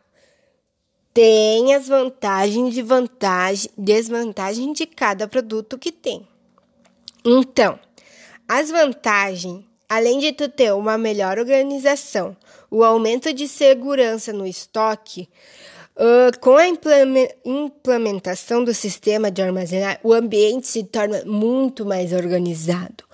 tem 1.17 1.75
as 1.75 1.89
vantagens 1.89 2.77
e 2.77 2.83
vantagem, 2.83 3.71
desvantagem 3.79 4.75
de 4.75 4.85
cada 4.85 5.27
produto 5.27 5.79
que 5.79 5.91
tem. 5.91 6.29
Então, 7.25 7.79
as 8.47 8.71
vantagens, 8.71 9.65
além 9.89 10.19
de 10.19 10.33
tu 10.33 10.47
ter 10.47 10.75
uma 10.75 10.99
melhor 10.99 11.39
organização, 11.39 12.37
o 12.71 12.85
aumento 12.85 13.33
de 13.33 13.49
segurança 13.49 14.31
no 14.31 14.47
estoque, 14.47 15.27
uh, 15.97 16.39
com 16.39 16.55
a 16.55 16.69
implementação 16.69 18.63
do 18.63 18.75
sistema 18.75 19.31
de 19.31 19.41
armazenar, 19.41 19.99
o 20.05 20.13
ambiente 20.13 20.67
se 20.67 20.85
torna 20.85 21.25
muito 21.25 21.87
mais 21.87 22.13
organizado, 22.13 23.05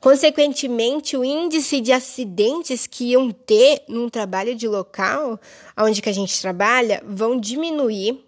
Consequentemente, 0.00 1.14
o 1.16 1.22
índice 1.22 1.80
de 1.80 1.92
acidentes 1.92 2.86
que 2.86 3.10
iam 3.10 3.30
ter 3.30 3.82
num 3.86 4.08
trabalho 4.08 4.54
de 4.54 4.66
local, 4.66 5.38
onde 5.76 6.00
que 6.00 6.08
a 6.08 6.14
gente 6.14 6.40
trabalha, 6.40 7.02
vão 7.06 7.38
diminuir. 7.38 8.24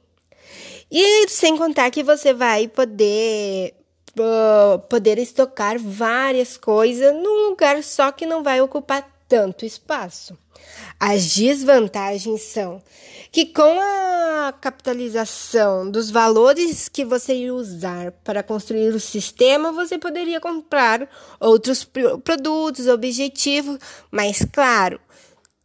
E 0.90 1.26
sem 1.28 1.56
contar 1.56 1.90
que 1.90 2.02
você 2.02 2.34
vai 2.34 2.68
poder 2.68 3.74
poder 4.90 5.16
estocar 5.18 5.78
várias 5.78 6.58
coisas 6.58 7.14
num 7.14 7.48
lugar 7.48 7.82
só 7.82 8.12
que 8.12 8.26
não 8.26 8.42
vai 8.42 8.60
ocupar 8.60 9.10
tanto 9.26 9.64
espaço. 9.64 10.36
As 11.04 11.34
desvantagens 11.34 12.42
são 12.42 12.80
que 13.32 13.46
com 13.46 13.80
a 13.80 14.54
capitalização 14.60 15.90
dos 15.90 16.12
valores 16.12 16.88
que 16.88 17.04
você 17.04 17.34
ia 17.34 17.52
usar 17.52 18.12
para 18.22 18.40
construir 18.40 18.94
o 18.94 19.00
sistema, 19.00 19.72
você 19.72 19.98
poderia 19.98 20.40
comprar 20.40 21.08
outros 21.40 21.82
produtos, 21.82 22.86
objetivos, 22.86 23.78
mas 24.12 24.46
claro, 24.52 25.00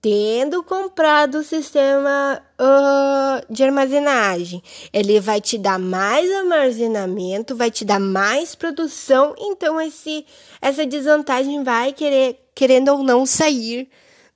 tendo 0.02 0.64
comprado 0.64 1.36
o 1.36 1.44
sistema 1.44 2.42
uh, 2.60 3.54
de 3.54 3.64
armazenagem, 3.64 4.64
ele 4.92 5.20
vai 5.20 5.40
te 5.40 5.60
dar 5.60 5.78
mais 5.78 6.32
armazenamento, 6.32 7.56
vai 7.56 7.70
te 7.70 7.86
dar 7.86 8.00
mais 8.00 8.56
produção, 8.56 9.36
então 9.38 9.80
esse, 9.80 10.26
essa 10.60 10.84
desvantagem 10.84 11.64
vai 11.64 11.94
querer, 11.94 12.40
querendo 12.56 12.88
ou 12.88 13.04
não 13.04 13.24
sair 13.24 13.88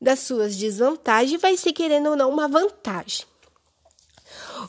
das 0.02 0.20
suas 0.20 0.56
desvantagens, 0.56 1.40
vai 1.40 1.56
ser 1.56 1.74
querendo 1.74 2.10
ou 2.10 2.16
não 2.16 2.30
uma 2.30 2.48
vantagem. 2.48 3.26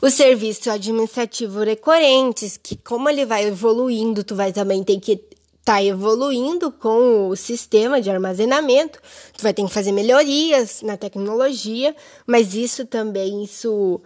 O 0.01 0.09
serviço 0.09 0.69
administrativo 0.69 1.63
recorrentes, 1.63 2.57
que 2.57 2.75
como 2.75 3.09
ele 3.09 3.25
vai 3.25 3.45
evoluindo, 3.45 4.23
tu 4.23 4.35
vai 4.35 4.51
também 4.51 4.83
ter 4.83 4.99
que 4.99 5.21
tá 5.63 5.81
evoluindo 5.81 6.71
com 6.71 7.29
o 7.29 7.35
sistema 7.35 8.01
de 8.01 8.09
armazenamento, 8.09 8.99
tu 9.35 9.41
vai 9.41 9.53
ter 9.53 9.63
que 9.65 9.73
fazer 9.73 9.93
melhorias 9.93 10.81
na 10.81 10.97
tecnologia, 10.97 11.95
mas 12.27 12.53
isso 12.53 12.85
também 12.85 13.43
isso 13.43 14.01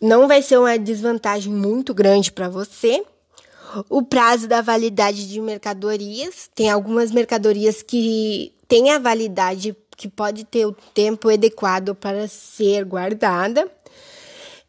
não 0.00 0.26
vai 0.26 0.42
ser 0.42 0.58
uma 0.58 0.76
desvantagem 0.76 1.52
muito 1.52 1.94
grande 1.94 2.32
para 2.32 2.48
você. 2.48 3.04
O 3.88 4.02
prazo 4.02 4.48
da 4.48 4.60
validade 4.60 5.28
de 5.28 5.40
mercadorias, 5.40 6.50
tem 6.56 6.68
algumas 6.68 7.12
mercadorias 7.12 7.82
que 7.82 8.52
têm 8.66 8.90
a 8.90 8.98
validade 8.98 9.76
que 10.00 10.08
pode 10.08 10.44
ter 10.44 10.64
o 10.64 10.72
tempo 10.72 11.28
adequado 11.28 11.94
para 11.94 12.26
ser 12.26 12.86
guardada. 12.86 13.70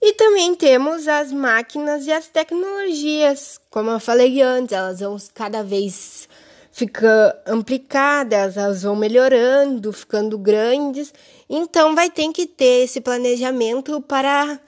E 0.02 0.12
também 0.12 0.54
temos 0.54 1.08
as 1.08 1.32
máquinas 1.32 2.06
e 2.06 2.12
as 2.12 2.28
tecnologias. 2.28 3.58
Como 3.70 3.89
eu 3.91 4.00
falei 4.00 4.41
antes, 4.41 4.74
elas 4.74 5.00
vão 5.00 5.15
cada 5.34 5.63
vez 5.63 6.28
ficar 6.70 7.41
ampliadas, 7.48 8.58
elas 8.58 8.84
vão 8.84 8.94
melhorando, 8.94 9.94
ficando 9.94 10.38
grandes. 10.38 11.13
Então 11.50 11.96
vai 11.96 12.10
ter 12.10 12.30
que 12.34 12.46
ter 12.46 12.84
esse 12.84 13.00
planejamento 13.00 14.02
para 14.02 14.60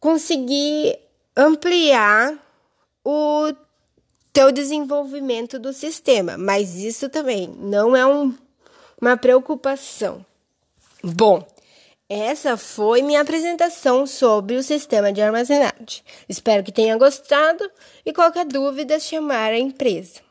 conseguir 0.00 0.98
ampliar 1.36 2.34
o 3.04 3.52
teu 4.32 4.50
desenvolvimento 4.50 5.56
do 5.56 5.72
sistema. 5.72 6.36
Mas 6.36 6.74
isso 6.74 7.08
também 7.08 7.46
não 7.60 7.94
é 7.94 8.04
um, 8.04 8.34
uma 9.00 9.16
preocupação. 9.16 10.24
Bom, 11.02 11.46
essa 12.08 12.56
foi 12.56 13.02
minha 13.02 13.20
apresentação 13.20 14.06
sobre 14.06 14.56
o 14.56 14.62
sistema 14.62 15.12
de 15.12 15.20
armazenagem. 15.20 16.02
Espero 16.28 16.64
que 16.64 16.72
tenha 16.72 16.96
gostado 16.96 17.70
e 18.04 18.12
qualquer 18.12 18.46
dúvida 18.46 18.98
chamar 18.98 19.52
a 19.52 19.58
empresa. 19.58 20.27